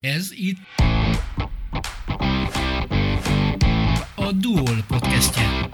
Ez 0.00 0.28
itt 0.32 0.58
a 4.14 4.32
Duol 4.32 4.84
podcastje. 4.88 5.68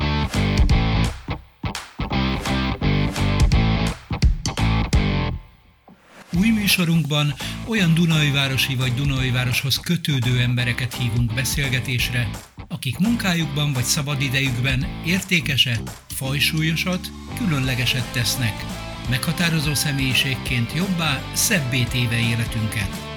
Új 6.33 6.49
műsorunkban 6.49 7.35
olyan 7.67 7.95
Dunajvárosi 7.95 8.75
vagy 8.75 8.95
Dunajvároshoz 8.95 9.77
kötődő 9.77 10.41
embereket 10.41 10.95
hívunk 10.95 11.35
beszélgetésre, 11.35 12.29
akik 12.69 12.99
munkájukban 12.99 13.73
vagy 13.73 13.85
szabadidejükben 13.85 14.87
értékeset, 15.07 16.03
fajsúlyosat, 16.09 17.11
különlegeset 17.39 18.13
tesznek, 18.13 18.65
meghatározó 19.11 19.75
személyiségként 19.75 20.73
jobbá, 20.73 21.23
szebbé 21.33 21.83
téve 21.83 22.19
életünket. 22.19 23.14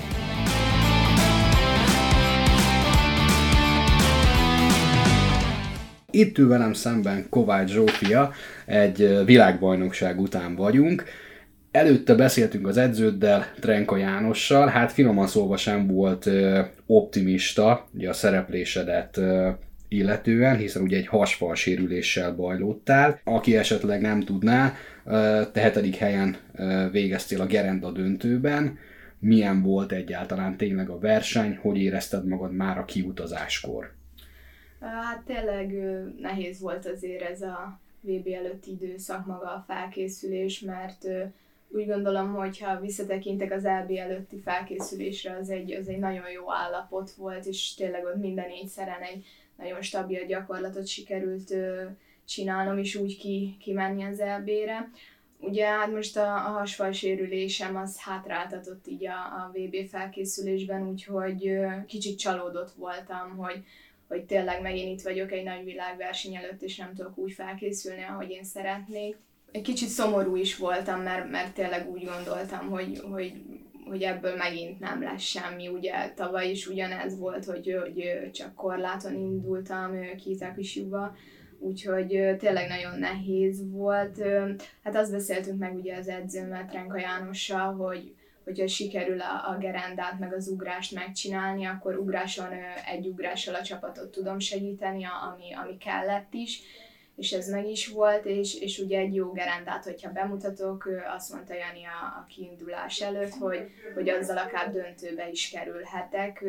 Itt 6.11 6.37
ül 6.37 6.47
velem 6.47 6.73
szemben 6.73 7.25
Kovács 7.29 7.71
Zsófia, 7.71 8.31
egy 8.65 9.25
világbajnokság 9.25 10.19
után 10.19 10.55
vagyunk. 10.55 11.03
Előtte 11.71 12.15
beszéltünk 12.15 12.67
az 12.67 12.77
edződdel, 12.77 13.45
Trenka 13.59 13.97
Jánossal, 13.97 14.67
hát 14.67 14.91
finoman 14.91 15.27
szólva 15.27 15.57
sem 15.57 15.87
volt 15.87 16.29
optimista 16.85 17.87
ugye 17.93 18.09
a 18.09 18.13
szereplésedet 18.13 19.19
illetően, 19.87 20.57
hiszen 20.57 20.81
ugye 20.81 20.97
egy 20.97 21.07
hasfal 21.07 21.55
sérüléssel 21.55 22.35
bajlódtál. 22.35 23.19
Aki 23.23 23.57
esetleg 23.57 24.01
nem 24.01 24.19
tudná, 24.19 24.73
te 25.51 25.59
hetedik 25.59 25.95
helyen 25.95 26.37
végeztél 26.91 27.41
a 27.41 27.45
Gerenda 27.45 27.91
döntőben. 27.91 28.77
Milyen 29.19 29.61
volt 29.61 29.91
egyáltalán 29.91 30.57
tényleg 30.57 30.89
a 30.89 30.99
verseny, 30.99 31.57
hogy 31.61 31.77
érezted 31.77 32.27
magad 32.27 32.55
már 32.55 32.77
a 32.77 32.85
kiutazáskor? 32.85 33.95
Hát 34.79 35.23
tényleg 35.25 35.71
nehéz 36.19 36.59
volt 36.59 36.85
azért 36.85 37.21
ez 37.21 37.41
a 37.41 37.79
VB 38.01 38.27
előtti 38.27 38.71
időszak 38.71 39.25
maga 39.25 39.45
a 39.45 39.63
felkészülés, 39.67 40.59
mert 40.59 41.07
úgy 41.69 41.87
gondolom, 41.87 42.33
hogy 42.33 42.65
visszatekintek 42.81 43.51
az 43.51 43.63
LB 43.63 43.91
előtti 43.91 44.39
felkészülésre, 44.39 45.37
az 45.37 45.49
egy, 45.49 45.71
az 45.71 45.87
egy 45.87 45.99
nagyon 45.99 46.29
jó 46.29 46.53
állapot 46.53 47.11
volt, 47.11 47.45
és 47.45 47.73
tényleg 47.73 48.05
ott 48.05 48.15
minden 48.21 48.67
szeren 48.67 49.01
egy 49.01 49.25
nagyon 49.57 49.81
stabil 49.81 50.25
gyakorlatot 50.25 50.87
sikerült 50.87 51.53
csinálnom, 52.25 52.77
és 52.77 52.95
úgy 52.95 53.17
ki, 53.17 53.57
kimenni 53.59 54.03
az 54.03 54.19
LB-re. 54.37 54.91
Ugye 55.39 55.65
hát 55.65 55.91
most 55.91 56.17
a, 56.17 56.33
a 56.33 56.49
hasfal 56.49 56.91
sérülésem 56.91 57.75
az 57.75 57.99
hátráltatott 57.99 58.87
így 58.87 59.07
a, 59.07 59.11
a 59.13 59.51
VB 59.53 59.87
felkészülésben, 59.89 60.87
úgyhogy 60.89 61.57
kicsit 61.87 62.19
csalódott 62.19 62.71
voltam, 62.71 63.37
hogy, 63.37 63.63
hogy 64.07 64.25
tényleg 64.25 64.61
megint 64.61 64.99
itt 64.99 65.05
vagyok 65.05 65.31
egy 65.31 65.43
nagy 65.43 65.63
világverseny 65.63 66.35
előtt, 66.35 66.61
és 66.61 66.77
nem 66.77 66.93
tudok 66.93 67.17
úgy 67.17 67.31
felkészülni, 67.31 68.03
ahogy 68.03 68.29
én 68.29 68.43
szeretnék. 68.43 69.17
Egy 69.51 69.61
kicsit 69.61 69.87
szomorú 69.87 70.35
is 70.35 70.57
voltam, 70.57 71.01
mert, 71.01 71.29
mert 71.29 71.53
tényleg 71.53 71.89
úgy 71.89 72.05
gondoltam, 72.05 72.69
hogy, 72.69 73.01
hogy, 73.11 73.33
hogy 73.85 74.01
ebből 74.01 74.35
megint 74.35 74.79
nem 74.79 75.01
lesz 75.01 75.21
semmi. 75.21 75.67
Ugye 75.67 76.09
tavaly 76.15 76.49
is 76.49 76.67
ugyanez 76.67 77.19
volt, 77.19 77.45
hogy, 77.45 77.77
hogy 77.81 78.29
csak 78.31 78.55
korláton 78.55 79.13
indultam 79.13 80.15
Kitakisúba, 80.15 81.15
úgyhogy 81.59 82.07
tényleg 82.37 82.67
nagyon 82.67 82.99
nehéz 82.99 83.71
volt. 83.71 84.23
Hát 84.83 84.95
azt 84.95 85.11
beszéltünk 85.11 85.59
meg 85.59 85.75
ugye 85.75 85.97
az 85.97 86.07
edzőmmel, 86.07 86.65
Trenka 86.65 86.97
Jánossal, 86.97 87.73
hogy, 87.73 88.15
hogyha 88.47 88.67
sikerül 88.67 89.21
a, 89.21 89.49
a 89.49 89.57
gerendát 89.59 90.19
meg 90.19 90.33
az 90.33 90.47
ugrást 90.47 90.93
megcsinálni, 90.93 91.65
akkor 91.65 91.97
ugráson 91.97 92.49
egy 92.91 93.07
ugrással 93.07 93.55
a 93.55 93.61
csapatot 93.61 94.11
tudom 94.11 94.39
segíteni, 94.39 95.03
ami, 95.03 95.53
ami 95.53 95.77
kellett 95.77 96.33
is, 96.33 96.61
és 97.15 97.31
ez 97.31 97.49
meg 97.49 97.67
is 97.67 97.87
volt, 97.87 98.25
és, 98.25 98.59
és 98.59 98.79
ugye 98.79 98.99
egy 98.99 99.15
jó 99.15 99.31
gerendát, 99.31 99.83
hogyha 99.83 100.11
bemutatok, 100.11 100.89
azt 101.15 101.33
mondta 101.33 101.53
Jani 101.53 101.85
a, 101.85 102.05
a 102.05 102.25
kiindulás 102.29 103.01
előtt, 103.01 103.33
hogy, 103.33 103.69
hogy 103.93 104.09
azzal 104.09 104.37
akár 104.37 104.71
döntőbe 104.71 105.29
is 105.29 105.49
kerülhetek. 105.49 106.43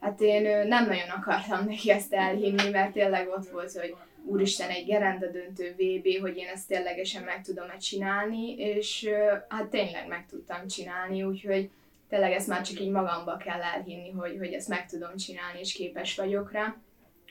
Hát 0.00 0.20
én 0.20 0.66
nem 0.68 0.86
nagyon 0.86 1.08
akartam 1.08 1.64
neki 1.66 1.90
ezt 1.90 2.14
elhinni, 2.14 2.70
mert 2.70 2.92
tényleg 2.92 3.28
ott 3.28 3.48
volt, 3.48 3.72
hogy 3.72 3.94
úristen, 4.26 4.70
egy 4.70 4.86
gerenda 4.86 5.26
döntő 5.26 5.74
VB, 5.76 6.20
hogy 6.20 6.36
én 6.36 6.48
ezt 6.54 6.68
ténylegesen 6.68 7.22
meg 7.22 7.42
tudom-e 7.42 7.76
csinálni, 7.76 8.54
és 8.56 9.08
hát 9.48 9.66
tényleg 9.66 10.08
meg 10.08 10.26
tudtam 10.26 10.66
csinálni, 10.66 11.22
úgyhogy 11.22 11.70
tényleg 12.08 12.32
ezt 12.32 12.48
már 12.48 12.62
csak 12.62 12.80
így 12.80 12.90
magamba 12.90 13.36
kell 13.36 13.60
elhinni, 13.60 14.10
hogy, 14.10 14.36
hogy 14.38 14.52
ezt 14.52 14.68
meg 14.68 14.86
tudom 14.86 15.16
csinálni, 15.16 15.58
és 15.60 15.72
képes 15.72 16.16
vagyok 16.16 16.52
rá. 16.52 16.76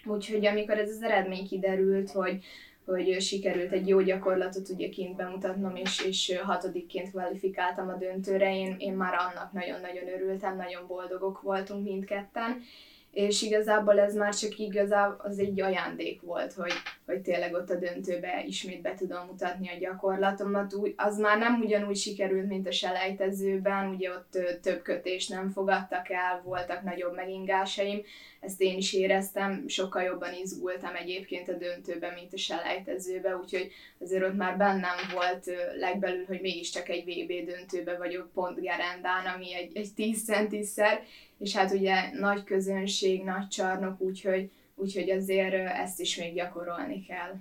Úgyhogy 0.05 0.45
amikor 0.45 0.77
ez 0.77 0.89
az 0.89 1.01
eredmény 1.03 1.47
kiderült, 1.47 2.11
hogy, 2.11 2.43
hogy 2.85 3.21
sikerült 3.21 3.71
egy 3.71 3.87
jó 3.87 4.01
gyakorlatot 4.01 4.69
ugye 4.69 4.89
kint 4.89 5.15
bemutatnom, 5.15 5.75
és, 5.75 6.05
és 6.05 6.39
hatodikként 6.43 7.11
kvalifikáltam 7.11 7.89
a 7.89 7.97
döntőre, 7.97 8.55
én, 8.55 8.75
én 8.77 8.93
már 8.93 9.13
annak 9.13 9.51
nagyon-nagyon 9.51 10.07
örültem, 10.07 10.55
nagyon 10.55 10.87
boldogok 10.87 11.41
voltunk 11.41 11.83
mindketten, 11.83 12.61
és 13.13 13.41
igazából 13.41 13.99
ez 13.99 14.15
már 14.15 14.35
csak 14.35 14.57
igazából 14.57 15.21
az 15.23 15.39
egy 15.39 15.61
ajándék 15.61 16.21
volt, 16.21 16.53
hogy, 16.53 16.73
hogy 17.05 17.21
tényleg 17.21 17.53
ott 17.53 17.69
a 17.69 17.75
döntőbe 17.75 18.43
ismét 18.47 18.81
be 18.81 18.93
tudom 18.93 19.25
mutatni 19.25 19.69
a 19.69 19.77
gyakorlatomat. 19.79 20.75
Az 20.95 21.17
már 21.17 21.37
nem 21.37 21.61
ugyanúgy 21.61 21.95
sikerült, 21.95 22.47
mint 22.47 22.67
a 22.67 22.71
selejtezőben, 22.71 23.89
ugye 23.89 24.09
ott 24.09 24.37
több 24.61 24.81
kötést 24.81 25.29
nem 25.29 25.49
fogadtak 25.49 26.09
el, 26.09 26.41
voltak 26.43 26.83
nagyobb 26.83 27.15
megingásaim, 27.15 28.01
ezt 28.39 28.61
én 28.61 28.77
is 28.77 28.93
éreztem, 28.93 29.67
sokkal 29.67 30.03
jobban 30.03 30.33
izgultam 30.43 30.95
egyébként 30.95 31.49
a 31.49 31.53
döntőben, 31.53 32.13
mint 32.13 32.33
a 32.33 32.37
selejtezőbe, 32.37 33.35
úgyhogy 33.35 33.71
azért 33.99 34.23
ott 34.23 34.35
már 34.35 34.57
bennem 34.57 34.97
volt 35.13 35.45
legbelül, 35.79 36.25
hogy 36.25 36.41
mégiscsak 36.41 36.89
egy 36.89 37.03
VB 37.03 37.45
döntőbe 37.45 37.97
vagyok 37.97 38.29
pont 38.33 38.59
Gerendán, 38.59 39.25
ami 39.35 39.55
egy, 39.55 39.77
egy 39.77 39.93
10 39.95 40.23
centiszer, 40.23 41.03
és 41.39 41.55
hát 41.55 41.71
ugye 41.71 41.95
nagy 42.19 42.43
közönség, 42.43 43.23
nagy 43.23 43.47
csarnok, 43.47 44.01
úgyhogy, 44.01 44.49
úgyhogy 44.75 45.09
azért 45.09 45.53
ezt 45.53 45.99
is 45.99 46.17
még 46.17 46.33
gyakorolni 46.33 47.05
kell. 47.07 47.31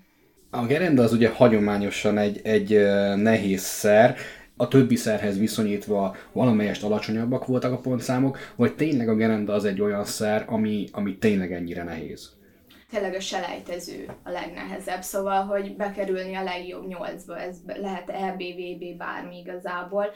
A 0.51 0.67
gerenda 0.67 1.03
az 1.03 1.13
ugye 1.13 1.29
hagyományosan 1.29 2.19
egy, 2.19 2.41
egy 2.45 2.69
nehéz 3.17 3.63
szer, 3.63 4.17
a 4.57 4.69
többi 4.69 4.97
szerhez 4.97 5.39
viszonyítva 5.39 6.17
valamelyest 6.33 6.85
alacsonyabbak 6.85 7.47
voltak 7.47 7.73
a 7.73 7.79
pontszámok, 7.79 8.39
vagy 8.57 8.75
tényleg 8.75 9.09
a 9.09 9.15
gerenda 9.15 9.53
az 9.53 9.65
egy 9.65 9.81
olyan 9.81 10.05
szer, 10.05 10.45
ami, 10.47 10.89
ami 10.93 11.19
tényleg 11.19 11.53
ennyire 11.53 11.83
nehéz? 11.83 12.31
Tényleg 12.91 13.15
a 13.15 13.21
selejtező 13.21 14.07
a 14.23 14.31
legnehezebb, 14.31 15.03
szóval, 15.03 15.45
hogy 15.45 15.77
bekerülni 15.77 16.35
a 16.35 16.43
legjobb 16.43 16.87
nyolcba, 16.87 17.39
ez 17.39 17.57
lehet 17.67 18.09
EBVB 18.09 18.97
bármi 18.97 19.39
igazából, 19.39 20.07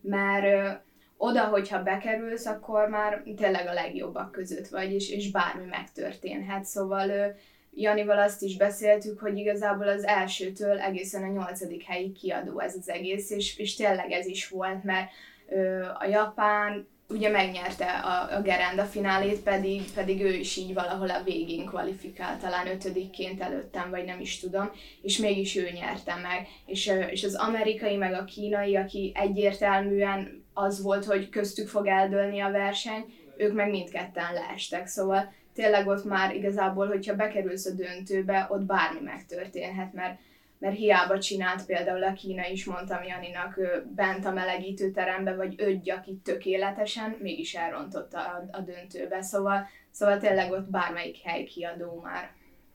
mert 0.00 0.82
oda, 1.24 1.44
hogyha 1.44 1.82
bekerülsz, 1.82 2.46
akkor 2.46 2.88
már 2.88 3.22
tényleg 3.36 3.66
a 3.66 3.72
legjobbak 3.72 4.32
között 4.32 4.68
vagy, 4.68 4.92
és, 4.92 5.10
és 5.10 5.30
bármi 5.30 5.64
megtörténhet. 5.64 6.64
Szóval 6.64 7.36
Janival 7.76 8.18
azt 8.18 8.42
is 8.42 8.56
beszéltük, 8.56 9.20
hogy 9.20 9.36
igazából 9.36 9.88
az 9.88 10.04
elsőtől 10.04 10.78
egészen 10.78 11.22
a 11.22 11.32
nyolcadik 11.32 11.82
helyig 11.82 12.18
kiadó 12.18 12.60
ez 12.60 12.74
az 12.76 12.88
egész, 12.88 13.30
és, 13.30 13.58
és 13.58 13.74
tényleg 13.74 14.10
ez 14.10 14.26
is 14.26 14.48
volt, 14.48 14.84
mert 14.84 15.10
ö, 15.48 15.84
a 15.98 16.06
Japán 16.06 16.86
ugye 17.08 17.28
megnyerte 17.28 17.86
a, 17.86 18.36
a 18.36 18.42
Gerenda 18.42 18.84
finálét, 18.84 19.40
pedig, 19.40 19.82
pedig 19.94 20.20
ő 20.20 20.32
is 20.32 20.56
így 20.56 20.74
valahol 20.74 21.10
a 21.10 21.22
végén 21.22 21.66
kvalifikált, 21.66 22.40
talán 22.40 22.66
ötödikként 22.66 23.40
előttem, 23.40 23.90
vagy 23.90 24.04
nem 24.04 24.20
is 24.20 24.38
tudom, 24.40 24.70
és 25.02 25.18
mégis 25.18 25.56
ő 25.56 25.70
nyerte 25.70 26.14
meg. 26.14 26.48
És, 26.66 26.92
és 27.10 27.24
az 27.24 27.34
amerikai, 27.34 27.96
meg 27.96 28.12
a 28.12 28.24
kínai, 28.24 28.76
aki 28.76 29.12
egyértelműen 29.14 30.43
az 30.54 30.82
volt, 30.82 31.04
hogy 31.04 31.28
köztük 31.28 31.68
fog 31.68 31.86
eldőlni 31.86 32.40
a 32.40 32.50
verseny, 32.50 33.04
ők 33.36 33.52
meg 33.52 33.70
mindketten 33.70 34.32
leestek, 34.32 34.86
szóval 34.86 35.32
tényleg 35.54 35.86
ott 35.86 36.04
már 36.04 36.34
igazából, 36.34 36.86
hogyha 36.86 37.14
bekerülsz 37.14 37.66
a 37.66 37.74
döntőbe, 37.74 38.46
ott 38.50 38.62
bármi 38.62 39.00
megtörténhet, 39.00 39.92
mert, 39.92 40.18
mert 40.58 40.76
hiába 40.76 41.18
csinált 41.18 41.66
például 41.66 42.04
a 42.04 42.12
Kína 42.12 42.46
is, 42.46 42.64
mondtam 42.64 43.02
Janinak, 43.02 43.60
bent 43.94 44.24
a 44.24 44.32
melegítőterembe, 44.32 45.34
vagy 45.34 45.54
öt 45.56 45.82
gyakit 45.82 46.22
tökéletesen, 46.22 47.16
mégis 47.20 47.54
elrontotta 47.54 48.18
a, 48.18 48.48
a 48.50 48.60
döntőbe, 48.60 49.22
szóval, 49.22 49.68
szóval 49.90 50.18
tényleg 50.18 50.50
ott 50.50 50.70
bármelyik 50.70 51.18
hely 51.22 51.44
kiadó 51.44 52.00
már. 52.02 52.30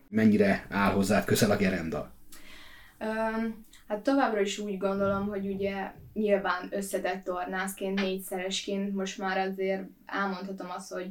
Mennyire 0.10 0.66
áll 0.70 0.92
hozzá 0.92 1.24
közel 1.24 1.52
a 1.52 1.56
gerenda? 1.56 2.12
Um, 3.00 3.66
hát 3.90 4.04
továbbra 4.04 4.42
is 4.42 4.58
úgy 4.58 4.78
gondolom, 4.78 5.28
hogy 5.28 5.48
ugye 5.48 5.92
nyilván 6.14 6.68
összetett 6.72 7.24
tornászként, 7.24 8.02
négyszeresként 8.02 8.94
most 8.96 9.18
már 9.18 9.38
azért 9.38 9.84
elmondhatom 10.06 10.70
azt, 10.70 10.92
hogy 10.92 11.08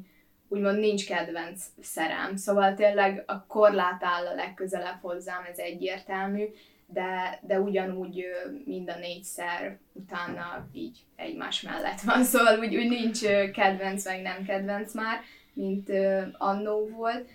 úgymond 0.48 0.78
nincs 0.78 1.06
kedvenc 1.06 1.64
szerem. 1.80 2.36
Szóval 2.36 2.74
tényleg 2.74 3.22
a 3.26 3.46
korlát 3.46 4.04
áll 4.04 4.26
a 4.26 4.34
legközelebb 4.34 5.00
hozzám, 5.00 5.44
ez 5.50 5.58
egyértelmű, 5.58 6.44
de, 6.86 7.38
de 7.42 7.60
ugyanúgy 7.60 8.24
mind 8.64 8.90
a 8.90 8.98
négyszer 8.98 9.78
utána 9.92 10.68
így 10.72 10.98
egymás 11.16 11.62
mellett 11.62 12.00
van, 12.00 12.24
szóval 12.32 12.58
úgy, 12.58 12.76
úgy 12.76 12.88
nincs 12.88 13.20
kedvenc, 13.52 14.04
meg 14.04 14.22
nem 14.22 14.44
kedvenc 14.44 14.94
már, 14.94 15.20
mint 15.52 15.90
annó 16.32 16.88
volt. 16.88 17.28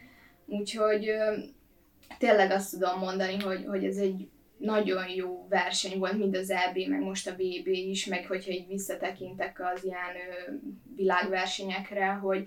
Úgyhogy 0.45 1.11
tényleg 2.17 2.51
azt 2.51 2.71
tudom 2.71 2.99
mondani, 2.99 3.39
hogy, 3.39 3.65
hogy 3.67 3.85
ez 3.85 3.97
egy 3.97 4.27
nagyon 4.63 5.09
jó 5.09 5.47
verseny 5.49 5.99
volt, 5.99 6.17
mind 6.17 6.35
az 6.35 6.49
EB, 6.49 6.77
meg 6.87 7.01
most 7.01 7.27
a 7.27 7.31
VB 7.31 7.67
is, 7.67 8.05
meg 8.05 8.27
hogyha 8.27 8.51
így 8.51 8.67
visszatekintek 8.67 9.61
az 9.73 9.83
ilyen 9.83 10.15
ö, 10.15 10.51
világversenyekre, 10.95 12.07
hogy, 12.07 12.43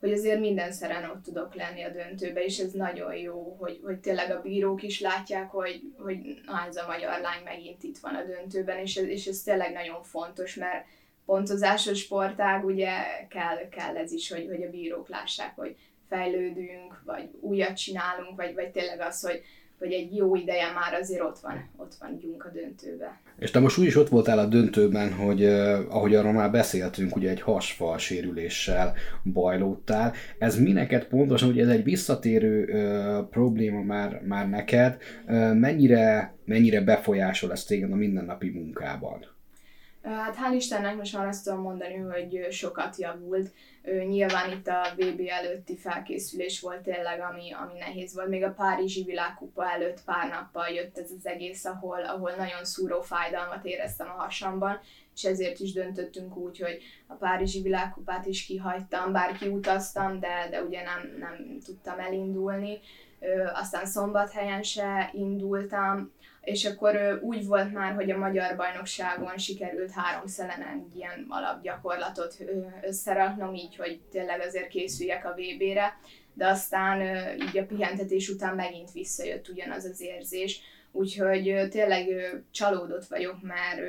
hogy 0.00 0.12
azért 0.12 0.40
minden 0.40 0.72
szeren 0.72 1.10
ott 1.10 1.22
tudok 1.22 1.54
lenni 1.54 1.82
a 1.82 1.90
döntőbe, 1.90 2.44
és 2.44 2.58
ez 2.58 2.72
nagyon 2.72 3.14
jó, 3.14 3.56
hogy, 3.60 3.80
hogy 3.84 3.98
tényleg 3.98 4.30
a 4.30 4.40
bírók 4.40 4.82
is 4.82 5.00
látják, 5.00 5.50
hogy, 5.50 5.80
hogy 5.98 6.40
na, 6.46 6.64
ez 6.68 6.76
a 6.76 6.86
magyar 6.86 7.20
lány 7.20 7.42
megint 7.44 7.82
itt 7.82 7.98
van 7.98 8.14
a 8.14 8.24
döntőben, 8.24 8.78
és 8.78 8.96
ez, 8.96 9.06
és 9.06 9.26
ez 9.26 9.42
tényleg 9.42 9.72
nagyon 9.72 10.02
fontos, 10.02 10.54
mert 10.54 10.86
pontozásos 11.24 11.98
sportág, 11.98 12.64
ugye 12.64 12.90
kell, 13.28 13.68
kell 13.68 13.96
ez 13.96 14.12
is, 14.12 14.32
hogy, 14.32 14.46
hogy 14.46 14.62
a 14.62 14.70
bírók 14.70 15.08
lássák, 15.08 15.56
hogy 15.56 15.76
fejlődünk, 16.08 17.02
vagy 17.04 17.28
újat 17.40 17.76
csinálunk, 17.76 18.36
vagy, 18.36 18.54
vagy 18.54 18.70
tényleg 18.70 19.00
az, 19.00 19.22
hogy, 19.22 19.42
hogy 19.84 19.92
egy 19.92 20.16
jó 20.16 20.36
ideje 20.36 20.72
már 20.72 21.00
azért 21.00 21.20
ott 21.20 21.38
van, 21.38 21.70
ott 21.76 21.94
van 22.00 22.18
gyunk 22.18 22.44
a 22.44 22.50
döntőbe. 22.50 23.20
És 23.38 23.50
te 23.50 23.60
most 23.60 23.78
úgy 23.78 23.86
is 23.86 23.96
ott 23.96 24.08
voltál 24.08 24.38
a 24.38 24.46
döntőben, 24.46 25.12
hogy 25.12 25.44
uh, 25.44 25.78
ahogy 25.88 26.14
arról 26.14 26.32
már 26.32 26.50
beszéltünk, 26.50 27.16
ugye 27.16 27.30
egy 27.30 27.40
hasfal 27.40 27.98
sérüléssel 27.98 28.94
bajlódtál. 29.32 30.12
Ez 30.38 30.60
mi 30.60 30.86
pontosan, 31.08 31.48
hogy 31.48 31.60
ez 31.60 31.68
egy 31.68 31.84
visszatérő 31.84 32.64
uh, 32.64 33.28
probléma 33.28 33.82
már, 33.82 34.22
már 34.26 34.48
neked, 34.48 34.96
uh, 35.26 35.54
mennyire, 35.54 36.34
mennyire 36.44 36.80
befolyásol 36.80 37.52
ez 37.52 37.64
téged 37.64 37.92
a 37.92 37.96
mindennapi 37.96 38.50
munkában? 38.50 39.33
Hát 40.04 40.36
hál' 40.36 40.54
Istennek 40.54 40.96
most 40.96 41.16
már 41.16 41.26
azt 41.26 41.44
tudom 41.44 41.60
mondani, 41.60 41.96
hogy 41.96 42.46
sokat 42.50 42.96
javult. 42.96 43.50
Nyilván 44.08 44.50
itt 44.50 44.66
a 44.66 44.92
VB 44.96 45.20
előtti 45.28 45.76
felkészülés 45.76 46.60
volt 46.60 46.80
tényleg, 46.80 47.20
ami, 47.20 47.52
ami 47.52 47.78
nehéz 47.78 48.14
volt. 48.14 48.28
Még 48.28 48.42
a 48.44 48.52
Párizsi 48.52 49.02
világkupa 49.02 49.70
előtt 49.70 50.04
pár 50.04 50.28
nappal 50.28 50.68
jött 50.68 50.98
ez 50.98 51.10
az 51.18 51.26
egész, 51.26 51.64
ahol, 51.64 52.04
ahol 52.04 52.30
nagyon 52.36 52.64
szúró 52.64 53.00
fájdalmat 53.00 53.64
éreztem 53.64 54.06
a 54.06 54.22
hasamban, 54.22 54.80
és 55.14 55.24
ezért 55.24 55.58
is 55.58 55.72
döntöttünk 55.72 56.36
úgy, 56.36 56.58
hogy 56.58 56.82
a 57.06 57.14
Párizsi 57.14 57.62
világkupát 57.62 58.26
is 58.26 58.46
kihagytam, 58.46 59.12
bár 59.12 59.36
kiutaztam, 59.38 60.20
de, 60.20 60.48
de 60.50 60.62
ugye 60.62 60.82
nem, 60.82 61.16
nem 61.18 61.58
tudtam 61.64 61.98
elindulni. 61.98 62.78
Aztán 63.54 63.86
szombathelyen 63.86 64.62
se 64.62 65.10
indultam, 65.12 66.12
és 66.44 66.64
akkor 66.64 67.18
úgy 67.22 67.46
volt 67.46 67.72
már, 67.72 67.94
hogy 67.94 68.10
a 68.10 68.18
magyar 68.18 68.56
bajnokságon 68.56 69.38
sikerült 69.38 69.90
három 69.90 70.26
szelen 70.26 70.62
egy 70.62 70.96
ilyen 70.96 71.26
alapgyakorlatot 71.28 72.36
összeraknom, 72.82 73.54
így, 73.54 73.76
hogy 73.76 74.00
tényleg 74.10 74.40
azért 74.40 74.68
készüljek 74.68 75.24
a 75.24 75.34
VB-re, 75.36 75.98
de 76.34 76.46
aztán 76.46 77.00
így 77.40 77.58
a 77.58 77.66
pihentetés 77.66 78.28
után 78.28 78.54
megint 78.54 78.92
visszajött 78.92 79.48
ugyanaz 79.48 79.84
az 79.84 80.00
érzés, 80.00 80.60
úgyhogy 80.92 81.68
tényleg 81.70 82.06
csalódott 82.50 83.04
vagyok, 83.04 83.42
mert 83.42 83.80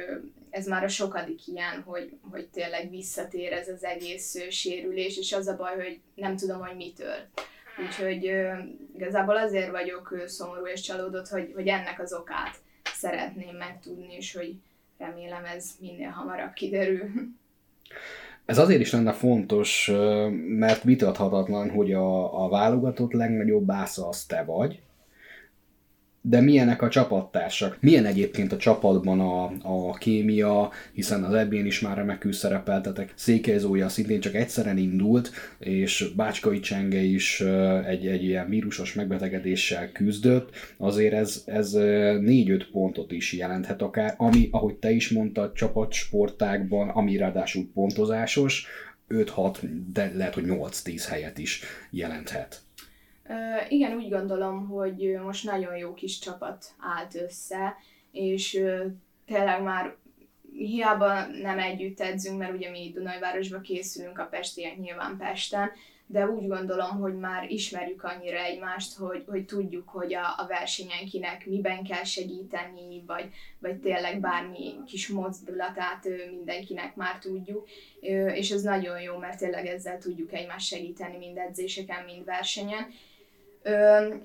ez 0.50 0.68
már 0.68 0.84
a 0.84 0.88
sokadik 0.88 1.48
ilyen, 1.48 1.81
hogy, 1.86 2.18
hogy 2.31 2.48
tényleg 2.48 2.90
visszatér 2.90 3.54
ez 3.54 3.68
az 3.68 3.84
egész 3.84 4.50
sérülés, 4.50 5.18
és 5.18 5.34
az 5.34 5.48
a 5.48 5.56
baj, 5.56 5.75
hogy 5.75 6.00
nem 6.16 6.36
tudom, 6.36 6.60
hogy 6.60 6.75
mitől. 6.75 7.16
Úgyhogy 7.83 8.31
igazából 8.95 9.38
azért 9.38 9.72
vagyok 9.72 10.24
szomorú 10.25 10.68
és 10.68 10.81
csalódott, 10.81 11.27
hogy, 11.27 11.51
hogy 11.56 11.68
ennek 11.68 12.00
az 12.01 12.13
okát 12.13 12.56
szeretném 12.83 13.56
megtudni, 13.56 14.16
és 14.16 14.36
hogy 14.36 14.56
remélem 14.98 15.45
ez 15.45 15.72
minél 15.80 16.10
hamarabb 16.10 16.54
kiderül. 16.54 17.10
Ez 18.45 18.57
azért 18.57 18.81
is 18.81 18.92
lenne 18.92 19.13
fontos, 19.13 19.92
mert 20.48 20.83
vitathatatlan, 20.83 21.69
hogy 21.69 21.94
a, 21.94 22.44
a 22.44 22.50
válogatott 22.50 23.12
legnagyobb 23.12 23.66
básza 23.66 24.07
az 24.07 24.24
te 24.24 24.44
vagy, 24.44 24.81
de 26.27 26.42
milyenek 26.42 26.81
a 26.81 26.89
csapattársak? 26.89 27.77
Milyen 27.80 28.06
egyébként 28.06 28.51
a 28.51 28.57
csapatban 28.57 29.19
a, 29.19 29.44
a 29.62 29.94
kémia, 29.94 30.72
hiszen 30.94 31.24
az 31.24 31.33
ebben 31.33 31.66
is 31.66 31.80
már 31.80 31.98
remekül 31.98 32.33
szerepeltetek. 32.33 33.13
Székely 33.16 33.57
Zója 33.57 33.89
szintén 33.89 34.19
csak 34.19 34.36
egyszeren 34.36 34.77
indult, 34.77 35.31
és 35.60 36.12
Bácskai 36.16 36.60
Csenge 36.60 37.01
is 37.01 37.42
egy, 37.88 38.07
egy 38.07 38.24
ilyen 38.24 38.50
vírusos 38.50 38.94
megbetegedéssel 38.94 39.92
küzdött. 39.92 40.50
Azért 40.77 41.13
ez, 41.13 41.44
ez 41.45 41.72
4-5 41.75 42.63
pontot 42.72 43.12
is 43.12 43.33
jelenthet 43.33 43.81
akár, 43.81 44.13
ami, 44.18 44.48
ahogy 44.51 44.75
te 44.75 44.92
is 44.92 45.10
mondtad, 45.10 45.54
csapatsportákban, 45.54 46.89
ami 46.89 47.18
ráadásul 47.18 47.69
pontozásos, 47.74 48.68
5-6, 49.10 49.57
de 49.94 50.12
lehet, 50.16 50.33
hogy 50.33 50.44
8-10 50.48 51.04
helyet 51.10 51.38
is 51.38 51.62
jelenthet. 51.92 52.66
Igen, 53.69 53.95
úgy 53.95 54.10
gondolom, 54.10 54.68
hogy 54.68 55.18
most 55.24 55.44
nagyon 55.45 55.77
jó 55.77 55.94
kis 55.94 56.19
csapat 56.19 56.66
állt 56.80 57.16
össze, 57.16 57.75
és 58.12 58.62
tényleg 59.25 59.62
már 59.62 59.95
hiába 60.57 61.25
nem 61.25 61.60
együtt 61.60 62.00
edzünk, 62.00 62.38
mert 62.38 62.54
ugye 62.54 62.69
mi 62.69 62.92
Dunajvárosba 62.94 63.60
készülünk, 63.60 64.19
a 64.19 64.25
pestiek 64.25 64.77
nyilván 64.77 65.18
Pesten, 65.18 65.72
de 66.07 66.30
úgy 66.30 66.48
gondolom, 66.48 67.00
hogy 67.00 67.16
már 67.16 67.51
ismerjük 67.51 68.04
annyira 68.04 68.38
egymást, 68.38 68.98
hogy, 68.98 69.24
hogy 69.27 69.45
tudjuk, 69.45 69.89
hogy 69.89 70.13
a, 70.13 70.25
a 70.38 70.45
versenyen 70.48 71.06
kinek 71.12 71.45
miben 71.45 71.83
kell 71.83 72.04
segíteni, 72.04 73.04
vagy, 73.07 73.30
vagy 73.60 73.80
tényleg 73.80 74.19
bármi 74.19 74.74
kis 74.86 75.07
mozdulatát 75.07 76.07
mindenkinek 76.30 76.95
már 76.95 77.19
tudjuk, 77.19 77.68
és 78.33 78.51
ez 78.51 78.62
nagyon 78.62 79.01
jó, 79.01 79.18
mert 79.18 79.38
tényleg 79.38 79.66
ezzel 79.66 79.98
tudjuk 79.98 80.33
egymást 80.33 80.68
segíteni 80.68 81.18
mind 81.18 81.38
edzéseken, 81.38 82.04
mind 82.06 82.25
versenyen, 82.25 82.88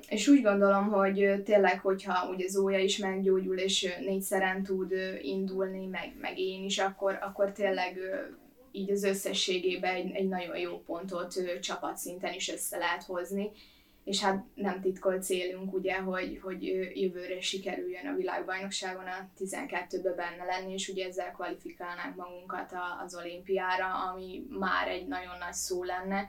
És 0.09 0.29
úgy 0.29 0.43
gondolom, 0.43 0.89
hogy 0.89 1.43
tényleg, 1.45 1.81
hogyha 1.81 2.29
ugye 2.31 2.49
Zója 2.49 2.79
is 2.79 2.99
meggyógyul, 2.99 3.59
és 3.59 3.95
négyszeren 4.01 4.63
tud 4.63 4.93
indulni, 5.21 5.87
meg, 5.87 6.13
meg 6.21 6.39
én 6.39 6.65
is, 6.65 6.79
akkor, 6.79 7.19
akkor 7.21 7.53
tényleg 7.53 7.99
így 8.73 8.91
az 8.91 9.05
összességében 9.05 9.95
egy, 9.95 10.11
egy 10.15 10.29
nagyon 10.29 10.57
jó 10.57 10.83
pontot 10.83 11.61
csapatszinten 11.61 12.33
is 12.33 12.49
össze 12.49 12.79
lehet 12.79 13.03
hozni. 13.03 13.51
És 14.05 14.21
hát 14.21 14.45
nem 14.55 14.81
titkolt 14.81 15.23
célunk 15.23 15.75
ugye, 15.75 15.97
hogy, 15.97 16.41
hogy 16.43 16.63
jövőre 16.95 17.41
sikerüljön 17.41 18.07
a 18.07 18.17
világbajnokságon 18.17 19.07
a 19.07 19.31
12-be 19.39 20.15
benne 20.15 20.45
lenni, 20.45 20.73
és 20.73 20.89
ugye 20.89 21.07
ezzel 21.07 21.33
kvalifikálnánk 21.33 22.17
magunkat 22.17 22.73
az 23.05 23.17
olimpiára, 23.17 24.11
ami 24.11 24.47
már 24.49 24.89
egy 24.89 25.07
nagyon 25.07 25.39
nagy 25.39 25.53
szó 25.53 25.85
lenne 25.85 26.29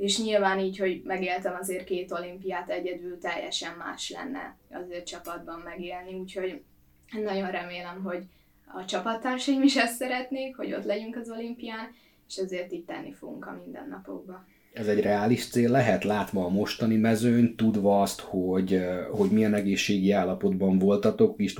és 0.00 0.18
nyilván 0.18 0.58
így, 0.58 0.78
hogy 0.78 1.02
megéltem 1.04 1.56
azért 1.60 1.84
két 1.84 2.12
olimpiát 2.12 2.70
egyedül, 2.70 3.18
teljesen 3.18 3.74
más 3.78 4.10
lenne 4.10 4.56
azért 4.70 5.06
csapatban 5.06 5.60
megélni, 5.64 6.14
úgyhogy 6.14 6.62
nagyon 7.24 7.50
remélem, 7.50 8.02
hogy 8.02 8.22
a 8.74 8.84
csapattársaim 8.84 9.62
is 9.62 9.76
ezt 9.76 9.96
szeretnék, 9.96 10.56
hogy 10.56 10.72
ott 10.72 10.84
legyünk 10.84 11.16
az 11.16 11.30
olimpián, 11.30 11.88
és 12.28 12.36
ezért 12.36 12.72
itt 12.72 12.86
tenni 12.86 13.12
fogunk 13.12 13.46
a 13.46 13.60
mindennapokban. 13.64 14.46
Ez 14.72 14.88
egy 14.88 15.00
reális 15.00 15.48
cél 15.48 15.70
lehet, 15.70 16.04
látva 16.04 16.44
a 16.44 16.48
mostani 16.48 16.96
mezőn, 16.96 17.56
tudva 17.56 18.02
azt, 18.02 18.20
hogy, 18.20 18.80
hogy 19.10 19.30
milyen 19.30 19.54
egészségi 19.54 20.10
állapotban 20.10 20.78
voltatok, 20.78 21.36
kis 21.36 21.52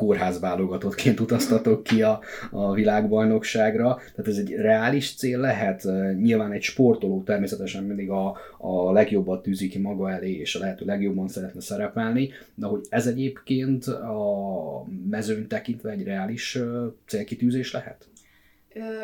tudása 0.00 0.38
kórházválogatottként 0.40 1.20
utaztatok 1.20 1.82
ki 1.82 2.02
a, 2.02 2.20
a 2.50 2.72
világbajnokságra. 2.72 3.94
Tehát 3.94 4.26
ez 4.26 4.36
egy 4.36 4.54
reális 4.54 5.14
cél 5.14 5.38
lehet. 5.38 5.84
Nyilván 6.16 6.52
egy 6.52 6.62
sportoló 6.62 7.22
természetesen 7.22 7.84
mindig 7.84 8.10
a, 8.10 8.36
a 8.58 8.92
legjobbat 8.92 9.42
tűzi 9.42 9.68
ki 9.68 9.78
maga 9.78 10.10
elé, 10.10 10.32
és 10.32 10.54
a 10.54 10.58
lehető 10.58 10.84
legjobban 10.84 11.28
szeretne 11.28 11.60
szerepelni, 11.60 12.30
de 12.54 12.66
hogy 12.66 12.80
ez 12.88 13.06
egyébként 13.06 13.86
a 13.86 14.84
mezőn 15.10 15.48
tekintve 15.48 15.90
egy 15.90 16.04
reális 16.04 16.58
célkitűzés 17.06 17.72
lehet? 17.72 18.08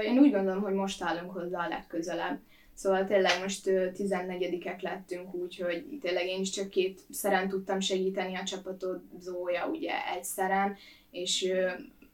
Én 0.05 0.19
úgy 0.19 0.33
gondolom, 0.33 0.63
hogy 0.63 0.75
most 0.75 1.03
állunk 1.03 1.31
hozzá 1.31 1.65
a 1.65 1.69
legközelebb. 1.69 2.39
Szóval 2.77 3.07
tényleg 3.07 3.41
most 3.41 3.61
14-ek 3.71 4.81
lettünk, 4.81 5.35
úgyhogy 5.35 5.99
tényleg 6.01 6.27
én 6.27 6.41
is 6.41 6.51
csak 6.51 6.71
két 6.71 7.01
szeren 7.11 7.49
tudtam 7.49 7.81
segíteni 7.81 8.35
a 8.35 8.45
csapatot, 8.45 9.03
Zója 9.19 9.67
ugye 9.67 9.93
egy 10.15 10.25
szeren, 10.25 10.77
és 11.11 11.53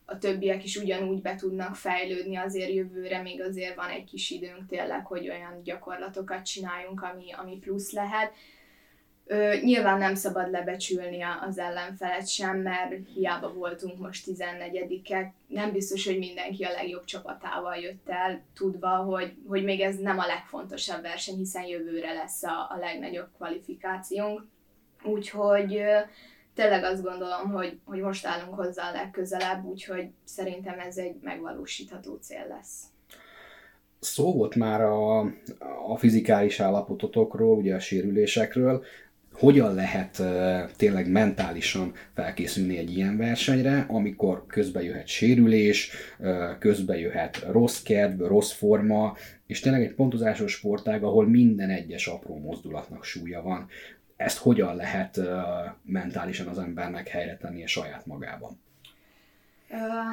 a 0.04 0.18
többiek 0.18 0.64
is 0.64 0.76
ugyanúgy 0.76 1.20
be 1.22 1.34
tudnak 1.34 1.76
fejlődni, 1.76 2.36
azért 2.36 2.72
jövőre 2.72 3.22
még 3.22 3.42
azért 3.42 3.74
van 3.74 3.88
egy 3.88 4.04
kis 4.04 4.30
időnk 4.30 4.66
tényleg, 4.68 5.06
hogy 5.06 5.28
olyan 5.28 5.62
gyakorlatokat 5.62 6.44
csináljunk, 6.44 7.02
ami, 7.02 7.32
ami 7.32 7.58
plusz 7.58 7.92
lehet, 7.92 8.32
Ö, 9.26 9.54
nyilván 9.62 9.98
nem 9.98 10.14
szabad 10.14 10.50
lebecsülni 10.50 11.22
az 11.48 11.58
ellenfelet 11.58 12.28
sem, 12.28 12.58
mert 12.58 12.94
hiába 13.14 13.52
voltunk 13.52 13.98
most 13.98 14.26
14-ek, 14.30 15.28
nem 15.46 15.72
biztos, 15.72 16.06
hogy 16.06 16.18
mindenki 16.18 16.64
a 16.64 16.70
legjobb 16.70 17.04
csapatával 17.04 17.76
jött 17.76 18.08
el, 18.08 18.42
tudva, 18.54 18.88
hogy, 18.88 19.34
hogy 19.46 19.64
még 19.64 19.80
ez 19.80 19.98
nem 19.98 20.18
a 20.18 20.26
legfontosabb 20.26 21.02
verseny, 21.02 21.36
hiszen 21.36 21.64
jövőre 21.64 22.12
lesz 22.12 22.42
a, 22.42 22.68
a 22.70 22.76
legnagyobb 22.80 23.28
kvalifikációnk. 23.36 24.46
Úgyhogy 25.02 25.76
ö, 25.76 25.98
tényleg 26.54 26.84
azt 26.84 27.02
gondolom, 27.02 27.50
hogy, 27.50 27.78
hogy 27.84 28.00
most 28.00 28.26
állunk 28.26 28.54
hozzá 28.54 28.88
a 28.88 28.92
legközelebb, 28.92 29.64
úgyhogy 29.64 30.08
szerintem 30.24 30.78
ez 30.78 30.96
egy 30.96 31.16
megvalósítható 31.20 32.18
cél 32.20 32.46
lesz. 32.48 32.82
Szó 34.00 34.32
volt 34.32 34.54
már 34.54 34.80
a, 34.80 35.20
a 35.88 35.96
fizikális 35.96 36.60
állapototokról, 36.60 37.56
ugye 37.56 37.74
a 37.74 37.80
sérülésekről, 37.80 38.84
hogyan 39.32 39.74
lehet 39.74 40.22
tényleg 40.76 41.10
mentálisan 41.10 41.92
felkészülni 42.14 42.78
egy 42.78 42.96
ilyen 42.96 43.16
versenyre, 43.16 43.86
amikor 43.88 44.46
közbe 44.46 44.82
jöhet 44.82 45.06
sérülés, 45.06 45.90
uh, 46.18 46.98
jöhet 47.00 47.46
rossz 47.50 47.82
kedv, 47.82 48.22
rossz 48.22 48.52
forma, 48.52 49.16
és 49.46 49.60
tényleg 49.60 49.82
egy 49.82 49.94
pontozásos 49.94 50.52
sportág, 50.52 51.04
ahol 51.04 51.28
minden 51.28 51.70
egyes 51.70 52.06
apró 52.06 52.38
mozdulatnak 52.38 53.04
súlya 53.04 53.42
van. 53.42 53.68
Ezt 54.16 54.38
hogyan 54.38 54.76
lehet 54.76 55.20
mentálisan 55.82 56.46
az 56.46 56.58
embernek 56.58 57.08
helyre 57.08 57.36
tenni 57.36 57.62
a 57.62 57.66
saját 57.66 58.06
magában? 58.06 58.60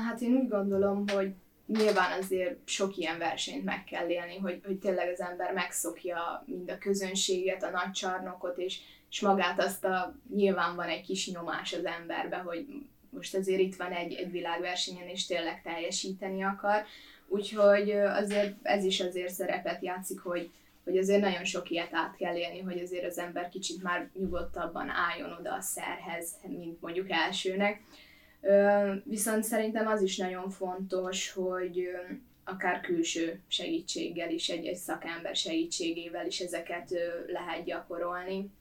Hát 0.08 0.22
én 0.22 0.32
úgy 0.32 0.48
gondolom, 0.48 1.04
hogy 1.14 1.34
nyilván 1.68 2.20
azért 2.20 2.58
sok 2.66 2.98
ilyen 2.98 3.18
versenyt 3.18 3.64
meg 3.64 3.84
kell 3.84 4.10
élni, 4.10 4.38
hogy, 4.38 4.62
hogy 4.66 4.78
tényleg 4.78 5.12
az 5.12 5.22
ember 5.22 5.54
megszokja 5.54 6.44
mind 6.46 6.70
a 6.70 6.78
közönséget, 6.78 7.64
a 7.64 7.70
nagy 7.70 7.92
csarnokot, 7.92 8.58
és, 8.58 8.80
és 9.10 9.22
magát 9.22 9.60
azt 9.62 9.86
a, 9.86 10.16
nyilván 10.36 10.76
van 10.76 10.88
egy 10.88 11.06
kis 11.06 11.32
nyomás 11.32 11.74
az 11.74 11.86
emberbe, 11.86 12.38
hogy 12.38 12.66
most 13.10 13.36
azért 13.36 13.60
itt 13.60 13.76
van 13.76 13.92
egy, 13.92 14.14
egy 14.14 14.32
világversenyen, 14.32 15.08
és 15.08 15.26
tényleg 15.26 15.62
teljesíteni 15.62 16.44
akar. 16.44 16.84
Úgyhogy 17.28 17.92
azért 17.92 18.56
ez 18.62 18.84
is 18.84 19.00
azért 19.00 19.34
szerepet 19.34 19.84
játszik, 19.84 20.20
hogy, 20.20 20.50
hogy 20.84 20.98
azért 20.98 21.22
nagyon 21.22 21.44
sok 21.44 21.70
ilyet 21.70 21.94
át 21.94 22.16
kell 22.16 22.36
élni, 22.36 22.60
hogy 22.60 22.80
azért 22.80 23.06
az 23.06 23.18
ember 23.18 23.50
kicsit 23.50 23.84
már 23.84 24.10
nyugodtabban 24.20 24.90
álljon 24.90 25.32
oda 25.40 25.54
a 25.54 25.62
szerhez, 25.62 26.36
mint 26.48 26.82
mondjuk 26.82 27.10
elsőnek. 27.10 27.82
Viszont 29.04 29.44
szerintem 29.44 29.88
az 29.88 30.02
is 30.02 30.18
nagyon 30.18 30.50
fontos, 30.50 31.32
hogy 31.32 31.90
akár 32.44 32.82
külső 32.82 33.42
segítséggel 33.48 34.32
is, 34.32 34.50
egy, 34.50 34.66
egy 34.66 34.76
szakember 34.76 35.36
segítségével 35.36 36.26
is 36.26 36.40
ezeket 36.40 36.90
lehet 37.28 37.64
gyakorolni 37.64 38.52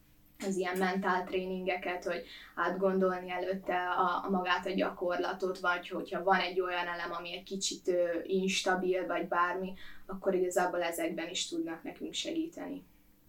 az 0.46 0.56
ilyen 0.56 0.78
mentál 0.78 1.24
tréningeket, 1.24 2.04
hogy 2.04 2.24
átgondolni 2.54 3.30
előtte 3.30 3.88
a, 3.88 4.24
a 4.24 4.30
magát 4.30 4.66
a 4.66 4.70
gyakorlatot, 4.70 5.58
vagy 5.58 5.88
hogyha 5.88 6.22
van 6.22 6.40
egy 6.40 6.60
olyan 6.60 6.86
elem, 6.86 7.12
ami 7.12 7.32
egy 7.32 7.42
kicsit 7.42 7.90
instabil, 8.22 9.06
vagy 9.06 9.28
bármi, 9.28 9.72
akkor 10.06 10.34
igazából 10.34 10.82
ezekben 10.82 11.28
is 11.28 11.48
tudnak 11.48 11.82
nekünk 11.82 12.14
segíteni. 12.14 12.84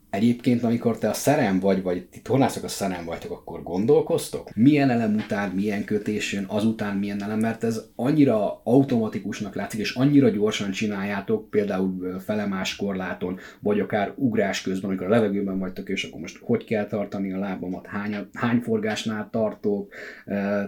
Egyébként, 0.09 0.63
amikor 0.63 0.97
te 0.97 1.09
a 1.09 1.13
szerem 1.13 1.59
vagy, 1.59 1.81
vagy 1.81 2.05
ti 2.05 2.21
tornászok 2.21 2.63
a 2.63 2.67
szerem 2.67 3.05
vagytok, 3.05 3.31
akkor 3.31 3.63
gondolkoztok? 3.63 4.55
Milyen 4.55 4.89
elem 4.89 5.15
után 5.15 5.49
milyen 5.49 5.83
kötés 5.83 6.33
jön, 6.33 6.45
azután 6.47 6.97
milyen 6.97 7.23
elem, 7.23 7.39
mert 7.39 7.63
ez 7.63 7.81
annyira 7.95 8.61
automatikusnak 8.63 9.55
látszik, 9.55 9.79
és 9.79 9.93
annyira 9.93 10.29
gyorsan 10.29 10.71
csináljátok, 10.71 11.49
például 11.49 12.19
felemás 12.19 12.75
korláton, 12.75 13.39
vagy 13.59 13.79
akár 13.79 14.13
ugrás 14.15 14.61
közben, 14.61 14.89
amikor 14.89 15.07
a 15.07 15.09
levegőben 15.09 15.59
vagytok, 15.59 15.89
és 15.89 16.03
akkor 16.03 16.21
most 16.21 16.39
hogy 16.41 16.63
kell 16.63 16.85
tartani 16.85 17.33
a 17.33 17.39
lábamat, 17.39 17.87
hány, 17.87 18.15
hány 18.33 18.59
forgásnál 18.59 19.29
tartok, 19.31 19.93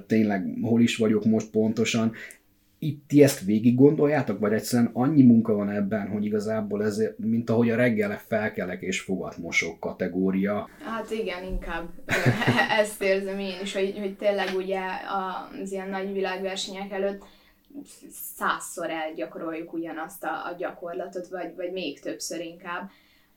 tényleg 0.08 0.58
hol 0.62 0.82
is 0.82 0.98
vagyok 0.98 1.26
most 1.26 1.50
pontosan, 1.50 2.12
itt 2.84 3.08
ti 3.08 3.24
ezt 3.24 3.44
végig 3.44 3.76
gondoljátok, 3.76 4.40
vagy 4.40 4.54
egyszerűen 4.54 4.90
annyi 4.94 5.24
munka 5.24 5.54
van 5.54 5.70
ebben, 5.70 6.08
hogy 6.08 6.26
igazából 6.26 6.84
ez, 6.84 7.02
mint 7.18 7.50
ahogy 7.50 7.70
a 7.70 7.76
reggel 7.76 8.22
felkelek 8.28 8.82
és 8.82 9.02
fogat 9.02 9.38
mosok 9.38 9.80
kategória. 9.80 10.70
Hát 10.86 11.12
igen, 11.12 11.44
inkább 11.44 11.90
ezt 12.82 13.02
érzem 13.02 13.40
én 13.40 13.60
is, 13.62 13.74
hogy, 13.74 13.98
hogy 14.00 14.16
tényleg 14.16 14.56
ugye 14.56 14.80
az 15.62 15.72
ilyen 15.72 15.90
nagy 15.90 16.14
világversenyek 16.14 16.92
előtt 16.92 17.24
százszor 18.36 18.90
elgyakoroljuk 18.90 19.74
ugyanazt 19.74 20.24
a, 20.24 20.46
a 20.46 20.56
gyakorlatot, 20.58 21.28
vagy, 21.28 21.56
vagy 21.56 21.72
még 21.72 22.00
többször 22.00 22.40
inkább. 22.40 22.90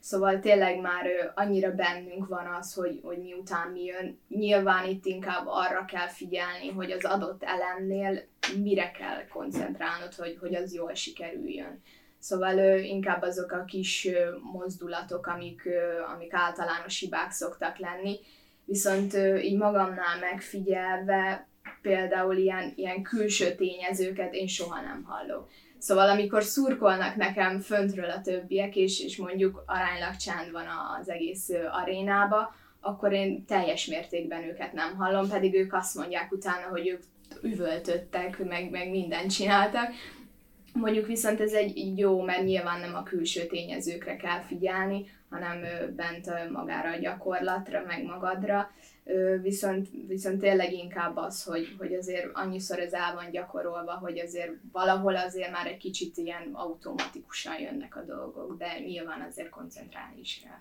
Szóval 0.05 0.39
tényleg 0.39 0.79
már 0.79 1.31
annyira 1.35 1.71
bennünk 1.71 2.27
van 2.27 2.45
az, 2.59 2.73
hogy, 2.73 2.99
hogy 3.03 3.17
miután 3.17 3.71
mi 3.71 3.83
jön. 3.83 4.19
Nyilván 4.27 4.89
itt 4.89 5.05
inkább 5.05 5.45
arra 5.47 5.85
kell 5.85 6.07
figyelni, 6.07 6.69
hogy 6.69 6.91
az 6.91 7.05
adott 7.05 7.43
elemnél 7.43 8.23
mire 8.63 8.91
kell 8.91 9.27
koncentrálnod, 9.27 10.13
hogy, 10.13 10.37
hogy 10.39 10.55
az 10.55 10.73
jól 10.73 10.93
sikerüljön. 10.93 11.81
Szóval 12.19 12.57
ö, 12.57 12.77
inkább 12.77 13.21
azok 13.21 13.51
a 13.51 13.63
kis 13.63 14.07
mozdulatok, 14.53 15.27
amik, 15.27 15.69
amik 16.13 16.33
általános 16.33 16.99
hibák 16.99 17.31
szoktak 17.31 17.77
lenni. 17.77 18.19
Viszont 18.65 19.13
így 19.41 19.57
magamnál 19.57 20.19
megfigyelve 20.19 21.47
például 21.85 22.35
ilyen, 22.35 22.73
ilyen 22.75 23.01
külső 23.01 23.55
tényezőket 23.55 24.33
én 24.33 24.47
soha 24.47 24.81
nem 24.81 25.03
hallok. 25.03 25.49
Szóval 25.77 26.09
amikor 26.09 26.43
szurkolnak 26.43 27.15
nekem 27.15 27.59
föntről 27.59 28.09
a 28.09 28.21
többiek, 28.21 28.75
és, 28.75 29.03
és 29.03 29.17
mondjuk 29.17 29.63
aránylag 29.65 30.15
csend 30.15 30.51
van 30.51 30.65
az 30.99 31.09
egész 31.09 31.49
arénába, 31.81 32.55
akkor 32.81 33.11
én 33.11 33.45
teljes 33.45 33.85
mértékben 33.85 34.43
őket 34.43 34.73
nem 34.73 34.95
hallom, 34.95 35.29
pedig 35.29 35.53
ők 35.53 35.73
azt 35.73 35.95
mondják 35.95 36.31
utána, 36.31 36.67
hogy 36.67 36.87
ők 36.87 37.01
üvöltöttek, 37.41 38.45
meg, 38.45 38.69
meg 38.69 38.89
mindent 38.89 39.31
csináltak. 39.31 39.89
Mondjuk 40.73 41.07
viszont 41.07 41.41
ez 41.41 41.53
egy 41.53 41.97
jó, 41.97 42.21
mert 42.21 42.43
nyilván 42.43 42.79
nem 42.79 42.95
a 42.95 43.03
külső 43.03 43.45
tényezőkre 43.45 44.15
kell 44.15 44.41
figyelni, 44.41 45.05
hanem 45.29 45.61
bent 45.95 46.51
magára 46.51 46.89
a 46.89 46.99
gyakorlatra, 46.99 47.83
meg 47.87 48.03
magadra 48.03 48.71
viszont, 49.41 49.87
viszont 50.07 50.39
tényleg 50.39 50.73
inkább 50.73 51.15
az, 51.15 51.43
hogy, 51.43 51.75
hogy 51.77 51.93
azért 51.93 52.29
annyiszor 52.33 52.79
ez 52.79 52.93
el 52.93 53.13
van 53.15 53.31
gyakorolva, 53.31 53.91
hogy 53.91 54.19
azért 54.19 54.51
valahol 54.71 55.15
azért 55.15 55.51
már 55.51 55.67
egy 55.67 55.77
kicsit 55.77 56.17
ilyen 56.17 56.49
automatikusan 56.51 57.59
jönnek 57.59 57.95
a 57.95 58.03
dolgok, 58.03 58.57
de 58.57 58.79
nyilván 58.85 59.21
azért 59.29 59.49
koncentrálni 59.49 60.19
is 60.19 60.41
kell. 60.43 60.59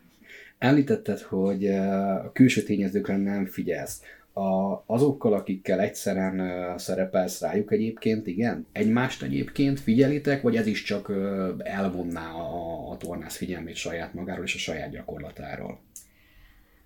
Említetted, 0.58 1.20
hogy 1.20 1.66
a 1.66 2.32
külső 2.32 2.62
tényezőkre 2.62 3.16
nem 3.16 3.46
figyelsz. 3.46 4.02
A, 4.32 4.82
azokkal, 4.86 5.32
akikkel 5.32 5.80
egyszerűen 5.80 6.40
uh, 6.40 6.78
szerepelsz 6.78 7.40
rájuk 7.40 7.72
egyébként, 7.72 8.26
igen? 8.26 8.66
Egymást 8.72 9.22
egyébként 9.22 9.80
figyelitek, 9.80 10.42
vagy 10.42 10.56
ez 10.56 10.66
is 10.66 10.82
csak 10.82 11.12
elvonná 11.58 12.30
a, 12.32 12.90
a 12.90 12.96
tornász 12.96 13.36
figyelmét 13.36 13.74
saját 13.74 14.14
magáról 14.14 14.44
és 14.44 14.54
a 14.54 14.58
saját 14.58 14.90
gyakorlatáról? 14.90 15.80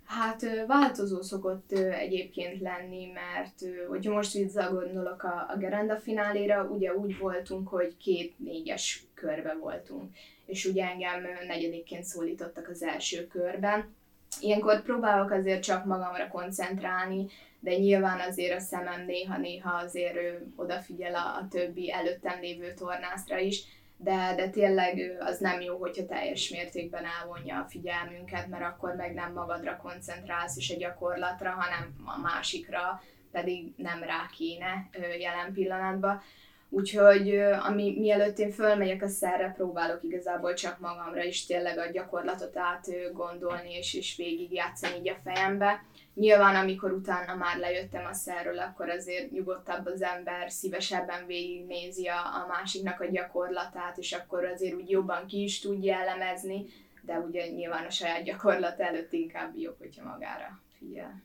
Hát 0.09 0.67
változó 0.67 1.23
szokott 1.23 1.73
egyébként 1.73 2.61
lenni, 2.61 3.07
mert 3.15 3.87
hogyha 3.89 4.13
most 4.13 4.33
visszagondolok 4.33 5.23
a, 5.23 5.47
a 5.49 5.57
Gerenda 5.57 5.97
fináléra, 5.97 6.63
ugye 6.65 6.95
úgy 6.95 7.19
voltunk, 7.19 7.69
hogy 7.69 7.97
két 7.97 8.39
négyes 8.39 9.05
körbe 9.15 9.55
voltunk, 9.55 10.17
és 10.47 10.65
ugye 10.65 10.85
engem 10.85 11.27
negyedikként 11.47 12.05
szólítottak 12.05 12.69
az 12.69 12.83
első 12.83 13.27
körben. 13.27 13.95
Ilyenkor 14.41 14.83
próbálok 14.83 15.31
azért 15.31 15.63
csak 15.63 15.85
magamra 15.85 16.29
koncentrálni, 16.29 17.27
de 17.61 17.77
nyilván 17.77 18.21
azért 18.21 18.57
a 18.57 18.61
szemem 18.61 19.05
néha-néha 19.05 19.77
azért 19.77 20.19
odafigyel 20.57 21.15
a, 21.15 21.37
a 21.37 21.49
többi 21.51 21.93
előttem 21.93 22.41
lévő 22.41 22.75
tornászra 22.75 23.39
is, 23.39 23.65
de, 24.01 24.35
de 24.37 24.51
tényleg 24.51 25.17
az 25.21 25.39
nem 25.39 25.61
jó, 25.61 25.77
hogyha 25.77 26.07
teljes 26.07 26.49
mértékben 26.49 27.05
elvonja 27.21 27.59
a 27.59 27.69
figyelmünket, 27.69 28.47
mert 28.49 28.65
akkor 28.65 28.95
meg 28.95 29.15
nem 29.15 29.33
magadra 29.33 29.77
koncentrálsz 29.77 30.57
és 30.57 30.71
a 30.71 30.79
gyakorlatra, 30.79 31.51
hanem 31.51 31.95
a 32.05 32.21
másikra, 32.21 33.03
pedig 33.33 33.73
nem 33.77 34.03
rá 34.03 34.31
kéne 34.37 34.89
jelen 35.19 35.53
pillanatban. 35.53 36.23
Úgyhogy 36.71 37.39
ami, 37.39 37.95
mielőtt 37.99 38.39
én 38.39 38.51
fölmegyek 38.51 39.03
a 39.03 39.09
szerre, 39.09 39.53
próbálok 39.57 40.03
igazából 40.03 40.55
csak 40.55 40.79
magamra 40.79 41.23
is 41.23 41.47
tényleg 41.47 41.79
a 41.79 41.91
gyakorlatot 41.91 42.57
át 42.57 42.87
gondolni 43.13 43.73
és, 43.73 43.95
és 43.95 44.17
végigjátszani 44.17 44.97
így 44.99 45.09
a 45.09 45.17
fejembe. 45.25 45.85
Nyilván, 46.19 46.55
amikor 46.55 46.93
utána 46.93 47.35
már 47.35 47.59
lejöttem 47.59 48.07
a 48.11 48.13
szerről, 48.13 48.59
akkor 48.59 48.89
azért 48.89 49.31
nyugodtabb 49.31 49.87
az 49.87 50.03
ember, 50.03 50.51
szívesebben 50.51 51.27
végignézi 51.27 52.07
a, 52.07 52.17
a 52.17 52.47
másiknak 52.49 53.01
a 53.01 53.11
gyakorlatát, 53.11 53.99
és 53.99 54.13
akkor 54.13 54.45
azért 54.45 54.75
úgy 54.75 54.91
jobban 54.91 55.27
ki 55.27 55.43
is 55.43 55.61
tudja 55.61 55.95
elemezni, 55.97 56.67
de 57.03 57.19
ugye 57.19 57.47
nyilván 57.47 57.85
a 57.85 57.91
saját 57.91 58.23
gyakorlat 58.23 58.81
előtt 58.81 59.13
inkább 59.13 59.57
jobb, 59.57 59.77
hogyha 59.79 60.05
magára 60.05 60.61
figyel. 60.79 61.23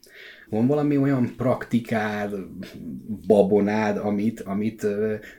Van 0.50 0.68
valami 0.68 0.98
olyan 0.98 1.36
praktikád, 1.38 2.34
babonád, 3.28 3.98
amit, 3.98 4.40
amit 4.40 4.88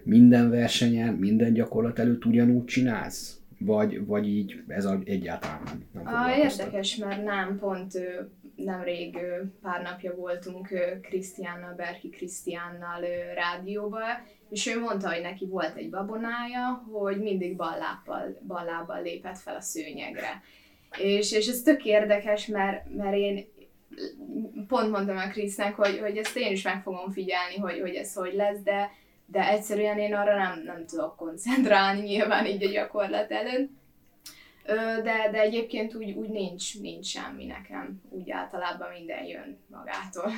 minden 0.02 0.50
versenyen, 0.50 1.14
minden 1.14 1.52
gyakorlat 1.52 1.98
előtt 1.98 2.24
ugyanúgy 2.24 2.64
csinálsz? 2.64 3.38
Vagy, 3.64 4.06
vagy 4.06 4.28
így 4.28 4.62
ez 4.68 4.84
a, 4.84 4.98
egyáltalán 5.04 5.62
nem, 5.64 6.04
nem 6.04 6.14
a, 6.14 6.36
Érdekes, 6.36 6.96
mert 6.96 7.24
nem, 7.24 7.58
pont 7.58 7.92
nemrég 8.56 9.18
pár 9.62 9.82
napja 9.82 10.14
voltunk 10.14 10.68
Krisztiánnal, 11.02 11.74
Berki 11.74 12.08
Krisztiánnal 12.08 13.00
rádióba, 13.34 14.00
és 14.50 14.66
ő 14.66 14.80
mondta, 14.80 15.12
hogy 15.12 15.22
neki 15.22 15.46
volt 15.46 15.76
egy 15.76 15.90
babonája, 15.90 16.84
hogy 16.92 17.20
mindig 17.20 17.56
ballábbal, 17.56 18.40
ballábbal 18.46 19.02
lépett 19.02 19.38
fel 19.38 19.56
a 19.56 19.60
szőnyegre. 19.60 20.42
És, 20.98 21.32
és 21.32 21.46
ez 21.46 21.62
tök 21.62 21.84
érdekes, 21.84 22.46
mert, 22.46 22.94
mert 22.94 23.16
én 23.16 23.46
pont 24.68 24.90
mondtam 24.90 25.16
a 25.16 25.28
Krisznek, 25.28 25.74
hogy, 25.74 25.98
hogy 25.98 26.16
ezt 26.16 26.36
én 26.36 26.52
is 26.52 26.62
meg 26.62 26.82
fogom 26.82 27.10
figyelni, 27.10 27.56
hogy, 27.56 27.80
hogy 27.80 27.94
ez 27.94 28.14
hogy 28.14 28.34
lesz, 28.34 28.62
de, 28.62 28.90
de 29.34 29.48
egyszerűen 29.48 29.98
én 29.98 30.14
arra 30.14 30.36
nem, 30.36 30.62
nem 30.64 30.86
tudok 30.86 31.16
koncentrálni, 31.16 32.00
nyilván 32.00 32.46
így 32.46 32.64
a 32.64 32.70
gyakorlat 32.70 33.30
előtt. 33.30 33.70
De, 35.02 35.28
de 35.32 35.40
egyébként 35.40 35.94
úgy, 35.94 36.10
úgy 36.10 36.28
nincs, 36.28 36.80
nincs 36.80 37.06
semmi 37.06 37.46
nekem, 37.46 38.00
úgy 38.08 38.30
általában 38.30 38.88
minden 38.98 39.24
jön 39.24 39.58
magától. 39.70 40.30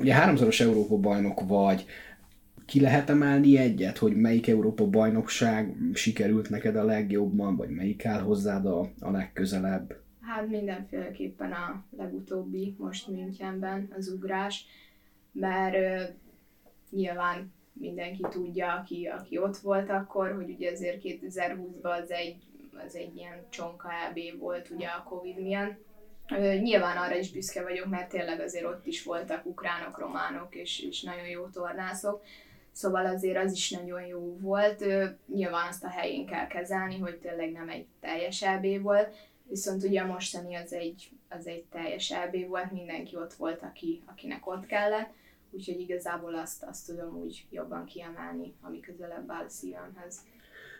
Ugye 0.00 0.14
háromszoros 0.14 0.60
Európa 0.60 0.96
bajnok 0.96 1.40
vagy, 1.46 1.84
ki 2.66 2.80
lehet 2.80 3.10
emelni 3.10 3.58
egyet, 3.58 3.98
hogy 3.98 4.16
melyik 4.16 4.48
Európa 4.48 4.86
bajnokság 4.86 5.76
sikerült 5.92 6.48
neked 6.50 6.76
a 6.76 6.84
legjobban, 6.84 7.56
vagy 7.56 7.68
melyik 7.68 8.06
áll 8.06 8.20
hozzád 8.20 8.66
a, 8.66 8.80
a 9.00 9.10
legközelebb? 9.10 9.96
Hát 10.20 10.48
mindenféleképpen 10.48 11.52
a 11.52 11.84
legutóbbi, 11.96 12.74
most 12.78 13.08
Münchenben 13.08 13.92
az 13.96 14.08
ugrás, 14.08 14.66
mert 15.32 15.74
uh, 15.74 16.14
nyilván 16.90 17.52
mindenki 17.72 18.24
tudja, 18.30 18.72
aki, 18.72 19.06
aki 19.06 19.38
ott 19.38 19.56
volt 19.56 19.90
akkor, 19.90 20.34
hogy 20.34 20.50
ugye 20.50 20.70
azért 20.70 21.00
2020-ban 21.02 22.02
az 22.02 22.10
egy, 22.10 22.36
az 22.86 22.94
egy 22.94 23.16
ilyen 23.16 23.46
csonka 23.48 23.88
EB 24.08 24.38
volt 24.38 24.70
ugye 24.70 24.86
a 24.86 25.02
Covid 25.02 25.40
miatt. 25.40 25.90
Nyilván 26.60 26.96
arra 26.96 27.16
is 27.16 27.30
büszke 27.30 27.62
vagyok, 27.62 27.86
mert 27.86 28.08
tényleg 28.08 28.40
azért 28.40 28.64
ott 28.64 28.86
is 28.86 29.04
voltak 29.04 29.46
ukránok, 29.46 29.98
románok 29.98 30.54
és, 30.54 30.80
és 30.80 31.02
nagyon 31.02 31.26
jó 31.26 31.46
tornászok, 31.46 32.22
Szóval 32.72 33.06
azért 33.06 33.44
az 33.44 33.52
is 33.52 33.70
nagyon 33.70 34.06
jó 34.06 34.36
volt. 34.40 34.84
Nyilván 35.34 35.68
azt 35.68 35.84
a 35.84 35.88
helyén 35.88 36.26
kell 36.26 36.46
kezelni, 36.46 36.98
hogy 36.98 37.18
tényleg 37.18 37.52
nem 37.52 37.68
egy 37.68 37.86
teljes 38.00 38.42
EB 38.42 38.82
volt, 38.82 39.14
viszont 39.48 39.82
ugye 39.82 40.00
a 40.00 40.06
mostani 40.06 40.54
az 40.54 40.72
egy, 40.72 41.10
az 41.28 41.46
egy 41.46 41.64
teljes 41.64 42.10
EB 42.10 42.46
volt, 42.48 42.72
mindenki 42.72 43.16
ott 43.16 43.32
volt, 43.32 43.62
aki, 43.62 44.02
akinek 44.06 44.46
ott 44.46 44.66
kellett, 44.66 45.10
úgyhogy 45.52 45.80
igazából 45.80 46.34
azt, 46.34 46.62
azt 46.62 46.86
tudom 46.86 47.16
úgy 47.16 47.46
jobban 47.50 47.84
kiemelni, 47.84 48.54
ami 48.60 48.80
közelebb 48.80 49.30
áll 49.30 49.44
a 49.44 49.48
szívemhez. 49.48 50.20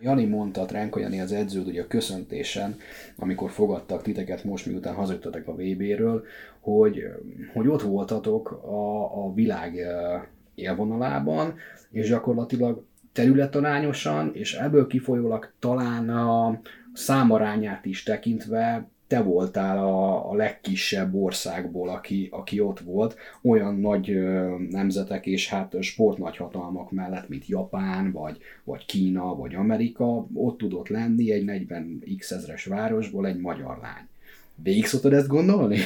Jani 0.01 0.25
mondta, 0.25 0.65
Tránko 0.65 0.99
Jani 0.99 1.21
az 1.21 1.33
edződ, 1.33 1.67
ugye 1.67 1.83
a 1.83 1.87
köszöntésen, 1.87 2.77
amikor 3.17 3.51
fogadtak 3.51 4.03
titeket 4.03 4.45
most, 4.45 4.67
miután 4.67 4.95
hazajöttetek 4.95 5.49
a 5.49 5.55
VB-ről, 5.55 6.25
hogy, 6.61 7.05
hogy 7.53 7.69
ott 7.69 7.83
voltatok 7.83 8.51
a, 8.51 9.25
a 9.25 9.33
világ 9.35 9.87
élvonalában, 10.55 11.55
és 11.91 12.09
gyakorlatilag 12.09 12.85
területarányosan, 13.13 14.35
és 14.35 14.55
ebből 14.55 14.87
kifolyólag 14.87 15.53
talán 15.59 16.09
a 16.09 16.61
számarányát 16.93 17.85
is 17.85 18.03
tekintve 18.03 18.89
te 19.13 19.23
voltál 19.23 19.79
a, 19.79 20.31
a 20.31 20.35
legkisebb 20.35 21.15
országból, 21.15 21.89
aki, 21.89 22.29
aki 22.31 22.61
ott 22.61 22.81
volt, 22.81 23.17
olyan 23.43 23.75
nagy 23.75 24.11
ö, 24.11 24.57
nemzetek 24.71 25.27
és 25.27 25.49
hát 25.49 25.83
sportnagyhatalmak 25.83 26.91
mellett, 26.91 27.29
mint 27.29 27.47
Japán, 27.47 28.13
vagy, 28.13 28.39
vagy 28.65 28.87
Kína, 28.87 29.35
vagy 29.35 29.55
Amerika, 29.55 30.27
ott 30.35 30.59
tudott 30.59 30.89
lenni 30.89 31.33
egy 31.33 31.45
40 31.45 32.03
x 32.19 32.31
ezres 32.31 32.65
városból 32.65 33.27
egy 33.27 33.41
magyar 33.41 33.79
lány. 33.83 34.09
Végig 34.55 34.87
szoktad 34.87 35.13
ezt 35.13 35.29
gondolni? 35.29 35.79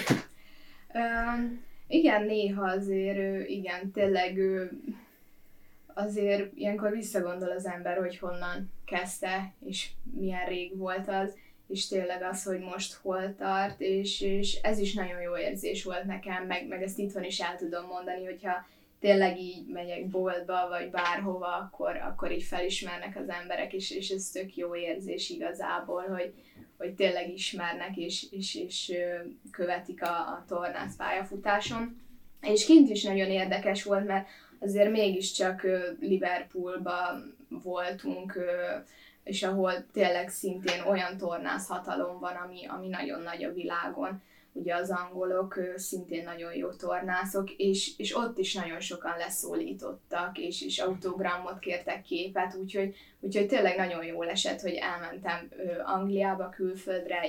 Um, 0.95 1.61
igen, 1.89 2.23
néha 2.23 2.67
azért, 2.71 3.49
igen, 3.49 3.91
tényleg 3.91 4.39
azért 5.87 6.57
ilyenkor 6.57 6.91
visszagondol 6.91 7.51
az 7.51 7.67
ember, 7.67 7.99
hogy 7.99 8.19
honnan 8.19 8.71
kezdte, 8.85 9.53
és 9.65 9.89
milyen 10.19 10.47
rég 10.47 10.77
volt 10.77 11.09
az, 11.09 11.35
és 11.69 11.89
tényleg 11.89 12.23
az, 12.23 12.45
hogy 12.45 12.61
most 12.61 12.95
hol 12.95 13.35
tart, 13.39 13.81
és, 13.81 14.21
és 14.21 14.59
ez 14.63 14.79
is 14.79 14.95
nagyon 14.95 15.21
jó 15.21 15.39
érzés 15.39 15.85
volt 15.85 16.05
nekem, 16.05 16.47
meg, 16.47 16.67
meg 16.67 16.83
ezt 16.83 16.99
itthon 16.99 17.25
is 17.25 17.41
el 17.41 17.57
tudom 17.57 17.87
mondani, 17.87 18.25
hogyha 18.25 18.67
tényleg 19.01 19.41
így 19.41 19.67
megyek 19.67 20.07
boltba, 20.07 20.69
vagy 20.69 20.91
bárhova, 20.91 21.57
akkor, 21.57 21.97
akkor 21.97 22.33
így 22.33 22.43
felismernek 22.43 23.17
az 23.17 23.29
emberek, 23.29 23.73
és, 23.73 23.91
és 23.91 24.09
ez 24.09 24.29
tök 24.29 24.57
jó 24.57 24.77
érzés 24.77 25.31
igazából, 25.31 26.03
hogy, 26.03 26.33
hogy 26.79 26.95
tényleg 26.95 27.33
ismernek, 27.33 27.97
és, 27.97 28.27
és, 28.31 28.55
és 28.55 28.93
követik 29.51 30.03
a, 30.03 30.19
a 30.19 30.45
tornász 30.49 30.97
pályafutáson. 30.97 32.01
És 32.41 32.67
kint 32.67 32.91
is 32.91 33.03
nagyon 33.03 33.31
érdekes 33.31 33.83
volt, 33.83 34.07
mert 34.07 34.29
azért 34.59 34.91
mégiscsak 34.91 35.67
Liverpoolban 36.01 37.37
voltunk, 37.49 38.39
és 39.27 39.43
ahol 39.43 39.87
tényleg 39.93 40.29
szintén 40.29 40.81
olyan 40.81 41.17
tornászhatalom 41.17 42.19
van, 42.19 42.35
ami, 42.35 42.67
ami 42.67 42.89
nagyon 42.89 43.23
nagy 43.23 43.45
a 43.45 43.53
világon. 43.53 44.23
Ugye 44.53 44.75
az 44.75 44.91
angolok 44.91 45.61
szintén 45.77 46.25
nagyon 46.25 46.55
jó 46.55 46.71
tornászok, 46.71 47.51
és, 47.51 47.93
és 47.97 48.17
ott 48.17 48.39
is 48.39 48.55
nagyon 48.55 48.81
sokan 48.81 49.17
leszólítottak, 49.17 50.39
és, 50.39 50.63
és 50.63 50.79
autogramot 50.79 51.59
kértek 51.59 52.03
képet, 52.03 52.55
úgyhogy, 52.55 52.95
úgyhogy 53.21 53.47
tényleg 53.47 53.77
nagyon 53.77 54.05
jól 54.05 54.29
esett, 54.29 54.61
hogy 54.61 54.75
elmentem 54.75 55.49
Angliába, 55.85 56.49
külföldre, 56.49 57.27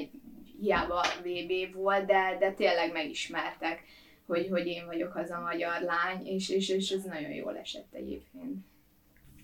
hiába 0.60 1.06
VB 1.24 1.74
volt, 1.74 2.06
de, 2.06 2.38
de 2.40 2.52
tényleg 2.52 2.92
megismertek 2.92 3.84
hogy, 4.28 4.48
hogy 4.50 4.68
én 4.68 4.86
vagyok 4.86 5.16
az 5.16 5.30
a 5.30 5.40
magyar 5.40 5.82
lány, 5.82 6.28
és, 6.28 6.50
és, 6.50 6.70
és 6.70 6.90
ez 6.90 7.04
nagyon 7.04 7.32
jól 7.32 7.58
esett 7.58 7.94
egyébként. 7.94 8.66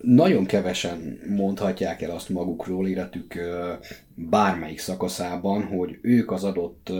Nagyon 0.03 0.45
kevesen 0.45 1.19
mondhatják 1.27 2.01
el 2.01 2.11
azt 2.11 2.29
magukról 2.29 2.87
életük 2.87 3.39
bármelyik 4.15 4.79
szakaszában, 4.79 5.63
hogy 5.63 5.97
ők 6.01 6.31
az 6.31 6.43
adott 6.43 6.91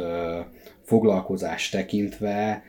foglalkozást 0.82 1.72
tekintve 1.72 2.64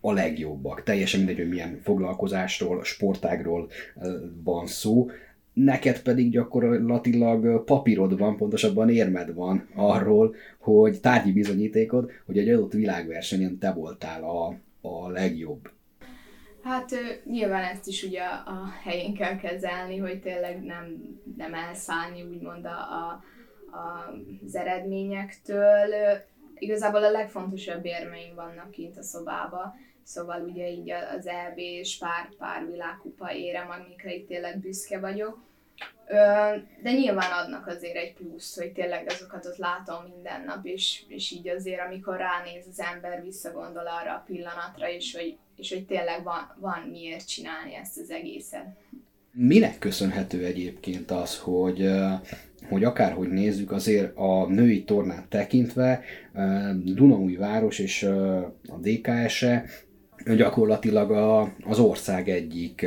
a 0.00 0.12
legjobbak. 0.12 0.82
Teljesen 0.82 1.20
mindegy, 1.20 1.38
hogy 1.38 1.48
milyen 1.48 1.80
foglalkozásról, 1.82 2.84
sportágról 2.84 3.70
van 4.44 4.66
szó, 4.66 5.10
neked 5.52 6.02
pedig 6.02 6.30
gyakorlatilag 6.30 7.64
papírod 7.64 8.18
van, 8.18 8.36
pontosabban 8.36 8.90
érmed 8.90 9.34
van 9.34 9.68
arról, 9.74 10.34
hogy 10.58 11.00
tárgyi 11.00 11.32
bizonyítékod, 11.32 12.10
hogy 12.26 12.38
egy 12.38 12.48
adott 12.48 12.72
világversenyen 12.72 13.58
te 13.58 13.72
voltál 13.72 14.22
a, 14.22 14.54
a 14.88 15.08
legjobb. 15.08 15.70
Hát 16.68 16.94
nyilván 17.24 17.64
ezt 17.64 17.86
is 17.86 18.02
ugye 18.02 18.22
a 18.24 18.68
helyén 18.82 19.14
kell 19.14 19.36
kezelni, 19.36 19.96
hogy 19.96 20.20
tényleg 20.20 20.62
nem, 20.62 20.96
nem 21.36 21.54
elszállni 21.54 22.22
úgymond 22.22 22.64
a, 22.64 22.70
a, 22.70 23.22
a, 23.76 24.14
az 24.46 24.54
eredményektől. 24.54 25.94
Igazából 26.58 27.04
a 27.04 27.10
legfontosabb 27.10 27.84
érmeim 27.84 28.34
vannak 28.34 28.70
kint 28.70 28.98
a 28.98 29.02
szobába, 29.02 29.74
szóval 30.02 30.42
ugye 30.42 30.70
így 30.70 30.90
az 30.90 31.26
EB 31.26 31.58
és 31.58 31.98
pár, 31.98 32.28
pár 32.38 32.66
világkupa 32.66 33.32
érem, 33.32 33.70
amikre 33.70 34.14
itt 34.14 34.28
tényleg 34.28 34.58
büszke 34.58 35.00
vagyok 35.00 35.46
de 36.82 36.92
nyilván 36.92 37.32
adnak 37.32 37.66
azért 37.66 37.96
egy 37.96 38.14
plusz, 38.14 38.56
hogy 38.56 38.72
tényleg 38.72 39.06
azokat 39.08 39.46
ott 39.46 39.56
látom 39.56 40.04
minden 40.04 40.44
nap, 40.44 40.66
és, 40.66 41.04
és 41.08 41.30
így 41.30 41.48
azért, 41.48 41.80
amikor 41.86 42.16
ránéz 42.16 42.66
az 42.70 42.80
ember, 42.80 43.22
visszagondol 43.22 43.86
arra 43.86 44.14
a 44.14 44.22
pillanatra, 44.26 44.88
és 44.90 45.16
hogy, 45.16 45.36
és 45.58 45.72
hogy 45.72 45.86
tényleg 45.86 46.22
van, 46.22 46.56
van 46.60 46.88
miért 46.90 47.28
csinálni 47.28 47.74
ezt 47.74 47.98
az 47.98 48.10
egészet. 48.10 48.66
Minek 49.32 49.78
köszönhető 49.78 50.44
egyébként 50.44 51.10
az, 51.10 51.38
hogy, 51.38 51.90
hogy 52.68 52.84
akárhogy 52.84 53.28
nézzük, 53.28 53.72
azért 53.72 54.16
a 54.16 54.46
női 54.46 54.84
tornát 54.84 55.26
tekintve 55.26 56.04
Dunaújváros 56.84 57.78
és 57.78 58.02
a 58.66 58.78
DKS-e 58.80 59.64
gyakorlatilag 60.36 61.10
a, 61.10 61.54
az 61.64 61.78
ország 61.78 62.28
egyik 62.28 62.86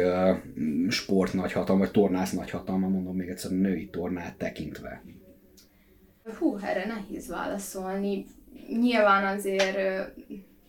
sport 0.89 1.33
nagyhatalma, 1.33 1.81
vagy 1.81 1.91
tornász 1.91 2.31
nagyhatalma, 2.31 2.87
mondom 2.87 3.15
még 3.15 3.29
egyszer, 3.29 3.51
női 3.51 3.89
tornát 3.89 4.35
tekintve. 4.37 5.03
Hú, 6.39 6.57
erre 6.57 6.85
nehéz 6.85 7.27
válaszolni. 7.27 8.25
Nyilván 8.79 9.37
azért, 9.37 9.77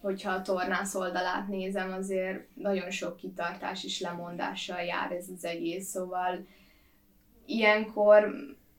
hogyha 0.02 0.30
a 0.30 0.42
tornász 0.42 0.94
oldalát 0.94 1.48
nézem, 1.48 1.92
azért 1.92 2.40
nagyon 2.54 2.90
sok 2.90 3.16
kitartás 3.16 3.84
és 3.84 4.00
lemondással 4.00 4.80
jár 4.80 5.12
ez 5.12 5.28
az 5.36 5.44
egész, 5.44 5.88
szóval 5.88 6.46
ilyenkor 7.46 8.34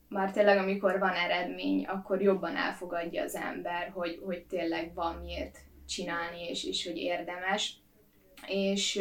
már 0.08 0.30
tényleg 0.30 0.58
amikor 0.58 0.98
van 0.98 1.14
eredmény, 1.14 1.84
akkor 1.84 2.22
jobban 2.22 2.56
elfogadja 2.56 3.22
az 3.22 3.34
ember, 3.34 3.90
hogy, 3.94 4.20
hogy 4.24 4.44
tényleg 4.48 4.94
van 4.94 5.14
miért 5.14 5.58
csinálni, 5.88 6.48
és, 6.48 6.64
és 6.64 6.86
hogy 6.86 6.96
érdemes. 6.96 7.76
És 8.46 8.98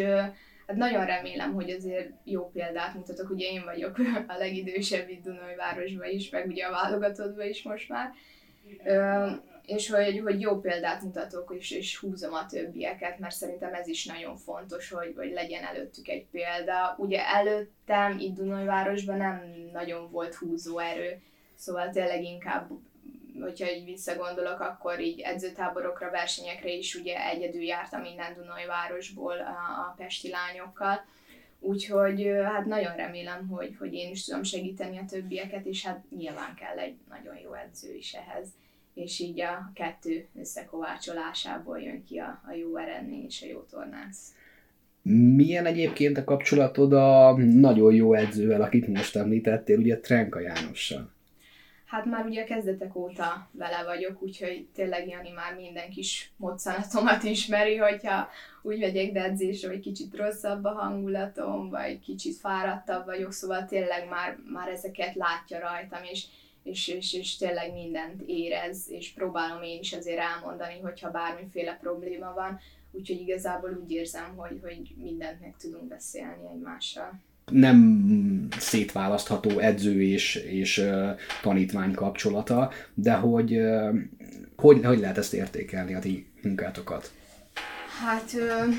hát 0.67 0.75
nagyon 0.75 1.05
remélem, 1.05 1.53
hogy 1.53 1.69
azért 1.69 2.09
jó 2.23 2.49
példát 2.49 2.93
mutatok, 2.93 3.29
ugye 3.29 3.47
én 3.47 3.63
vagyok 3.63 3.97
a 4.33 4.37
legidősebb 4.37 5.09
itt 5.09 5.23
Dunai 5.23 5.55
városban 5.55 6.09
is, 6.09 6.29
meg 6.29 6.47
ugye 6.47 6.65
a 6.65 6.71
válogatottban 6.71 7.47
is 7.47 7.63
most 7.63 7.89
már, 7.89 8.11
és 9.65 9.89
hogy, 9.89 10.19
hogy 10.19 10.41
jó 10.41 10.59
példát 10.59 11.01
mutatok, 11.01 11.55
és, 11.57 11.71
és 11.71 11.97
húzom 11.97 12.33
a 12.33 12.45
többieket, 12.45 13.19
mert 13.19 13.35
szerintem 13.35 13.73
ez 13.73 13.87
is 13.87 14.05
nagyon 14.05 14.37
fontos, 14.37 14.89
hogy, 14.89 15.13
hogy 15.15 15.31
legyen 15.31 15.63
előttük 15.63 16.07
egy 16.07 16.25
példa. 16.31 16.95
Ugye 16.97 17.27
előttem 17.27 18.19
itt 18.19 18.37
városban 18.65 19.17
nem 19.17 19.41
nagyon 19.71 20.11
volt 20.11 20.35
húzóerő, 20.35 21.21
szóval 21.55 21.89
tényleg 21.89 22.23
inkább 22.23 22.69
hogyha 23.41 23.71
így 23.71 23.85
visszagondolok, 23.85 24.59
akkor 24.59 24.99
így 24.99 25.19
edzőtáborokra, 25.19 26.09
versenyekre 26.09 26.69
is 26.69 26.95
ugye 26.95 27.29
egyedül 27.29 27.61
jártam 27.61 28.01
minden 28.01 28.33
Dunai 28.33 28.65
városból 28.65 29.37
a, 29.37 29.79
a 29.79 29.93
pesti 29.97 30.29
lányokkal, 30.29 31.05
Úgyhogy 31.65 32.31
hát 32.43 32.65
nagyon 32.65 32.95
remélem, 32.95 33.47
hogy, 33.47 33.75
hogy 33.79 33.93
én 33.93 34.11
is 34.11 34.25
tudom 34.25 34.43
segíteni 34.43 34.97
a 34.97 35.05
többieket, 35.05 35.65
és 35.65 35.85
hát 35.85 36.03
nyilván 36.09 36.55
kell 36.55 36.77
egy 36.77 36.95
nagyon 37.09 37.37
jó 37.37 37.53
edző 37.53 37.93
is 37.95 38.13
ehhez. 38.13 38.47
És 38.93 39.19
így 39.19 39.41
a 39.41 39.71
kettő 39.73 40.25
összekovácsolásából 40.39 41.79
jön 41.79 42.03
ki 42.03 42.17
a, 42.17 42.41
a 42.47 42.53
jó 42.53 42.77
eredmény 42.77 43.25
és 43.25 43.41
a 43.41 43.45
jó 43.45 43.59
tornász. 43.59 44.33
Milyen 45.35 45.65
egyébként 45.65 46.17
a 46.17 46.23
kapcsolatod 46.23 46.93
a 46.93 47.37
nagyon 47.37 47.93
jó 47.93 48.13
edzővel, 48.13 48.61
akit 48.61 48.87
most 48.87 49.15
említettél, 49.15 49.77
ugye 49.77 49.99
Trenka 49.99 50.39
Jánossal? 50.39 51.11
Hát 51.85 52.05
már 52.05 52.25
ugye 52.25 52.41
a 52.41 52.45
kezdetek 52.45 52.95
óta 52.95 53.49
vele 53.51 53.83
vagyok, 53.83 54.21
úgyhogy 54.21 54.67
tényleg 54.73 55.07
Jani 55.07 55.29
már 55.29 55.55
minden 55.55 55.89
kis 55.89 56.31
moccanatomat 56.37 57.23
ismeri, 57.23 57.75
hogyha 57.75 58.29
úgy 58.61 58.79
megyek 58.79 59.11
be 59.11 59.23
edzésre, 59.23 59.69
hogy 59.69 59.79
kicsit 59.79 60.15
rosszabb 60.15 60.63
a 60.63 60.69
hangulatom, 60.69 61.69
vagy 61.69 61.99
kicsit 61.99 62.35
fáradtabb 62.35 63.05
vagyok, 63.05 63.31
szóval 63.31 63.65
tényleg 63.65 64.07
már, 64.09 64.37
már 64.53 64.67
ezeket 64.67 65.15
látja 65.15 65.59
rajtam, 65.59 66.03
és, 66.03 66.25
és, 66.63 66.87
és, 66.87 67.13
és 67.13 67.37
tényleg 67.37 67.73
mindent 67.73 68.21
érez, 68.25 68.89
és 68.89 69.13
próbálom 69.13 69.63
én 69.63 69.79
is 69.79 69.93
azért 69.93 70.19
elmondani, 70.19 70.79
hogyha 70.79 71.11
bármiféle 71.11 71.77
probléma 71.81 72.33
van, 72.33 72.59
úgyhogy 72.91 73.21
igazából 73.21 73.79
úgy 73.83 73.91
érzem, 73.91 74.35
hogy, 74.35 74.59
hogy 74.61 74.93
mindent 74.97 75.39
meg 75.41 75.55
tudunk 75.57 75.87
beszélni 75.87 76.47
egymással 76.53 77.21
nem 77.51 78.47
szétválasztható 78.57 79.59
edző 79.59 80.01
és, 80.01 80.35
és 80.35 80.77
uh, 80.77 81.09
tanítvány 81.41 81.93
kapcsolata, 81.93 82.71
de 82.93 83.13
hogy, 83.13 83.57
uh, 83.57 83.95
hogy 84.55 84.85
hogy 84.85 84.99
lehet 84.99 85.17
ezt 85.17 85.33
értékelni 85.33 85.93
a 85.93 85.99
ti 85.99 86.27
munkátokat? 86.41 87.11
Hát 88.05 88.33
uh, 88.33 88.73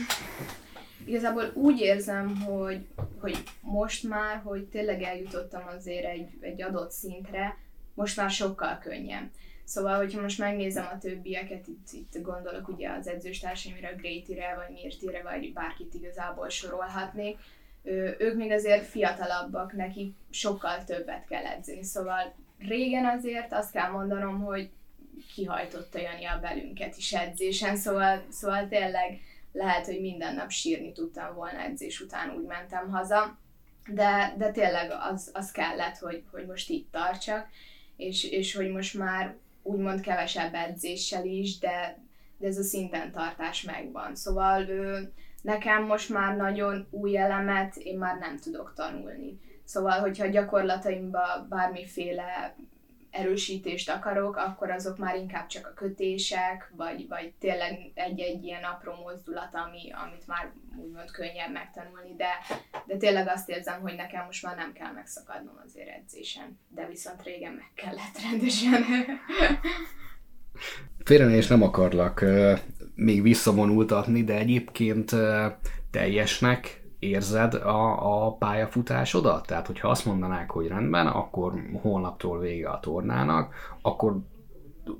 igazából 1.04 1.50
úgy 1.54 1.80
érzem, 1.80 2.36
hogy, 2.36 2.86
hogy 3.20 3.42
most 3.60 4.08
már, 4.08 4.40
hogy 4.44 4.64
tényleg 4.64 5.02
eljutottam 5.02 5.62
azért 5.76 6.04
egy, 6.04 6.28
egy 6.40 6.62
adott 6.62 6.90
szintre, 6.90 7.56
most 7.94 8.16
már 8.16 8.30
sokkal 8.30 8.78
könnyebb. 8.78 9.30
Szóval, 9.64 9.96
hogyha 9.96 10.20
most 10.20 10.38
megnézem 10.38 10.88
a 10.92 10.98
többieket, 10.98 11.66
itt, 11.66 11.88
itt 11.92 12.22
gondolok 12.22 12.68
ugye 12.68 12.90
az 12.90 13.08
edzőstársaimra, 13.08 13.94
Grétire, 13.96 14.54
vagy 14.54 14.82
Mirtire, 14.82 15.22
vagy 15.22 15.52
bárkit 15.52 15.94
igazából 15.94 16.48
sorolhatnék, 16.48 17.38
ők 18.18 18.34
még 18.34 18.50
azért 18.50 18.86
fiatalabbak, 18.86 19.72
nekik 19.72 20.14
sokkal 20.30 20.84
többet 20.84 21.26
kell 21.26 21.44
edzeni. 21.44 21.82
Szóval 21.82 22.34
régen 22.58 23.04
azért 23.04 23.52
azt 23.52 23.72
kell 23.72 23.90
mondanom, 23.90 24.40
hogy 24.40 24.70
kihajtotta 25.34 25.98
Jani 25.98 26.24
a 26.24 26.38
belünket 26.40 26.96
is 26.96 27.12
edzésen, 27.12 27.76
szóval, 27.76 28.22
szóval 28.30 28.68
tényleg 28.68 29.20
lehet, 29.52 29.86
hogy 29.86 30.00
minden 30.00 30.34
nap 30.34 30.50
sírni 30.50 30.92
tudtam 30.92 31.34
volna 31.34 31.60
edzés 31.60 32.00
után, 32.00 32.30
úgy 32.36 32.44
mentem 32.44 32.90
haza, 32.90 33.38
de, 33.88 34.34
de 34.38 34.50
tényleg 34.50 34.92
az, 35.12 35.30
az 35.32 35.50
kellett, 35.50 35.96
hogy, 35.96 36.22
hogy 36.30 36.46
most 36.46 36.70
itt 36.70 36.92
tartsak, 36.92 37.48
és, 37.96 38.24
és 38.24 38.54
hogy 38.54 38.70
most 38.70 38.98
már 38.98 39.36
úgymond 39.62 40.00
kevesebb 40.00 40.54
edzéssel 40.54 41.24
is, 41.24 41.58
de, 41.58 41.98
de 42.38 42.46
ez 42.46 42.58
a 42.58 42.62
szinten 42.62 43.12
tartás 43.12 43.62
megvan. 43.62 44.14
Szóval 44.14 44.66
nekem 45.42 45.84
most 45.84 46.08
már 46.08 46.36
nagyon 46.36 46.86
új 46.90 47.16
elemet 47.16 47.76
én 47.76 47.98
már 47.98 48.18
nem 48.18 48.38
tudok 48.38 48.72
tanulni. 48.76 49.40
Szóval, 49.64 50.00
hogyha 50.00 50.26
gyakorlataimba 50.26 51.46
bármiféle 51.48 52.56
erősítést 53.10 53.90
akarok, 53.90 54.36
akkor 54.36 54.70
azok 54.70 54.98
már 54.98 55.16
inkább 55.16 55.46
csak 55.46 55.66
a 55.66 55.74
kötések, 55.74 56.72
vagy, 56.76 57.08
vagy 57.08 57.32
tényleg 57.38 57.90
egy-egy 57.94 58.44
ilyen 58.44 58.64
apró 58.64 58.92
mozdulat, 59.02 59.54
ami, 59.54 59.92
amit 59.92 60.26
már 60.26 60.52
úgymond 60.76 61.10
könnyebb 61.10 61.52
megtanulni, 61.52 62.14
de, 62.16 62.30
de 62.86 62.96
tényleg 62.96 63.28
azt 63.28 63.48
érzem, 63.48 63.80
hogy 63.80 63.94
nekem 63.94 64.24
most 64.24 64.42
már 64.42 64.56
nem 64.56 64.72
kell 64.72 64.92
megszakadnom 64.92 65.60
azért 65.64 65.88
edzésen, 65.88 66.58
de 66.68 66.86
viszont 66.86 67.22
régen 67.22 67.52
meg 67.52 67.70
kellett 67.74 68.30
rendesen. 68.30 68.84
Félre 71.04 71.30
és 71.30 71.46
nem 71.46 71.62
akarlak 71.62 72.24
még 72.94 73.22
visszavonultatni, 73.22 74.24
de 74.24 74.34
egyébként 74.34 75.12
teljesnek 75.90 76.82
érzed 76.98 77.54
a, 77.54 78.26
a 78.26 78.32
pályafutásodat? 78.32 79.46
Tehát, 79.46 79.66
hogyha 79.66 79.88
azt 79.88 80.04
mondanák, 80.04 80.50
hogy 80.50 80.66
rendben, 80.66 81.06
akkor 81.06 81.52
holnaptól 81.82 82.38
vége 82.38 82.68
a 82.68 82.80
tornának, 82.80 83.54
akkor 83.82 84.16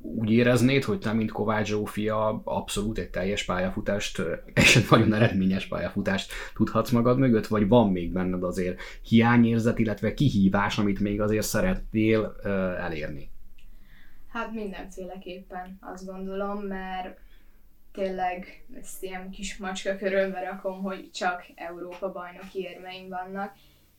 úgy 0.01 0.31
éreznéd, 0.31 0.85
hogy 0.85 0.99
te, 0.99 1.13
mint 1.13 1.33
Kovács 1.33 1.69
Zsófia, 1.69 2.43
abszolút 2.45 2.99
egy 2.99 3.11
teljes 3.11 3.45
pályafutást, 3.45 4.19
egy 4.55 4.87
nagyon 4.91 5.13
eredményes 5.13 5.67
pályafutást 5.67 6.33
tudhatsz 6.55 6.91
magad 6.91 7.19
mögött, 7.19 7.47
vagy 7.47 7.69
van 7.69 7.91
még 7.93 8.13
benned 8.13 8.43
azért 8.43 8.81
hiányérzet, 9.03 9.79
illetve 9.79 10.15
kihívás, 10.15 10.79
amit 10.79 11.01
még 11.01 11.21
azért 11.21 11.47
szeretnél 11.47 12.37
elérni? 12.79 13.31
Hát 14.29 14.53
mindenféleképpen 14.53 15.79
azt 15.81 16.07
gondolom, 16.07 16.59
mert 16.59 17.19
tényleg 17.93 18.65
ezt 18.81 19.03
ilyen 19.03 19.31
kis 19.31 19.57
macska 19.57 19.97
körülbe 19.97 20.41
rakom, 20.41 20.83
hogy 20.83 21.11
csak 21.11 21.45
Európa 21.55 22.13
bajnoki 22.13 22.59
érmeim 22.61 23.09
vannak, 23.09 23.55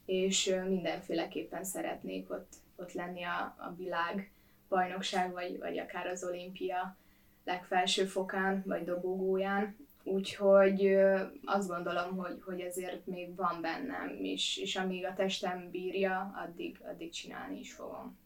és 0.06 0.56
mindenféleképpen 0.68 1.64
szeretnék 1.64 2.32
ott, 2.32 2.54
ott 2.76 2.94
lenni 2.94 3.24
a, 3.24 3.56
a 3.58 3.74
világ 3.78 4.32
bajnokság, 4.70 5.32
vagy, 5.32 5.58
vagy 5.60 5.80
akár 5.80 6.08
az 6.08 6.24
olimpia 6.24 6.98
legfelső 7.44 8.06
fokán, 8.06 8.64
vagy 8.66 8.84
dobogóján. 8.84 9.76
Úgyhogy 10.04 10.98
azt 11.46 11.68
gondolom, 11.68 12.18
hogy, 12.18 12.42
hogy 12.46 12.60
ezért 12.60 13.06
még 13.06 13.36
van 13.36 13.62
bennem, 13.62 14.18
és, 14.22 14.58
és 14.58 14.76
amíg 14.76 15.06
a 15.06 15.14
testem 15.14 15.70
bírja, 15.72 16.34
addig, 16.46 16.82
addig 16.84 17.12
csinálni 17.12 17.60
is 17.60 17.74
fogom. 17.74 18.24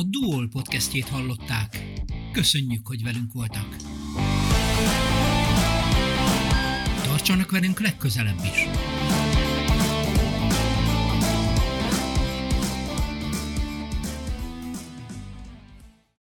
a 0.00 0.02
Duol 0.02 0.48
podcastjét 0.48 1.08
hallották. 1.08 1.84
Köszönjük, 2.32 2.86
hogy 2.86 3.02
velünk 3.02 3.32
voltak. 3.32 3.76
Tartsanak 7.02 7.50
velünk 7.50 7.80
legközelebb 7.80 8.38
is! 8.44 8.99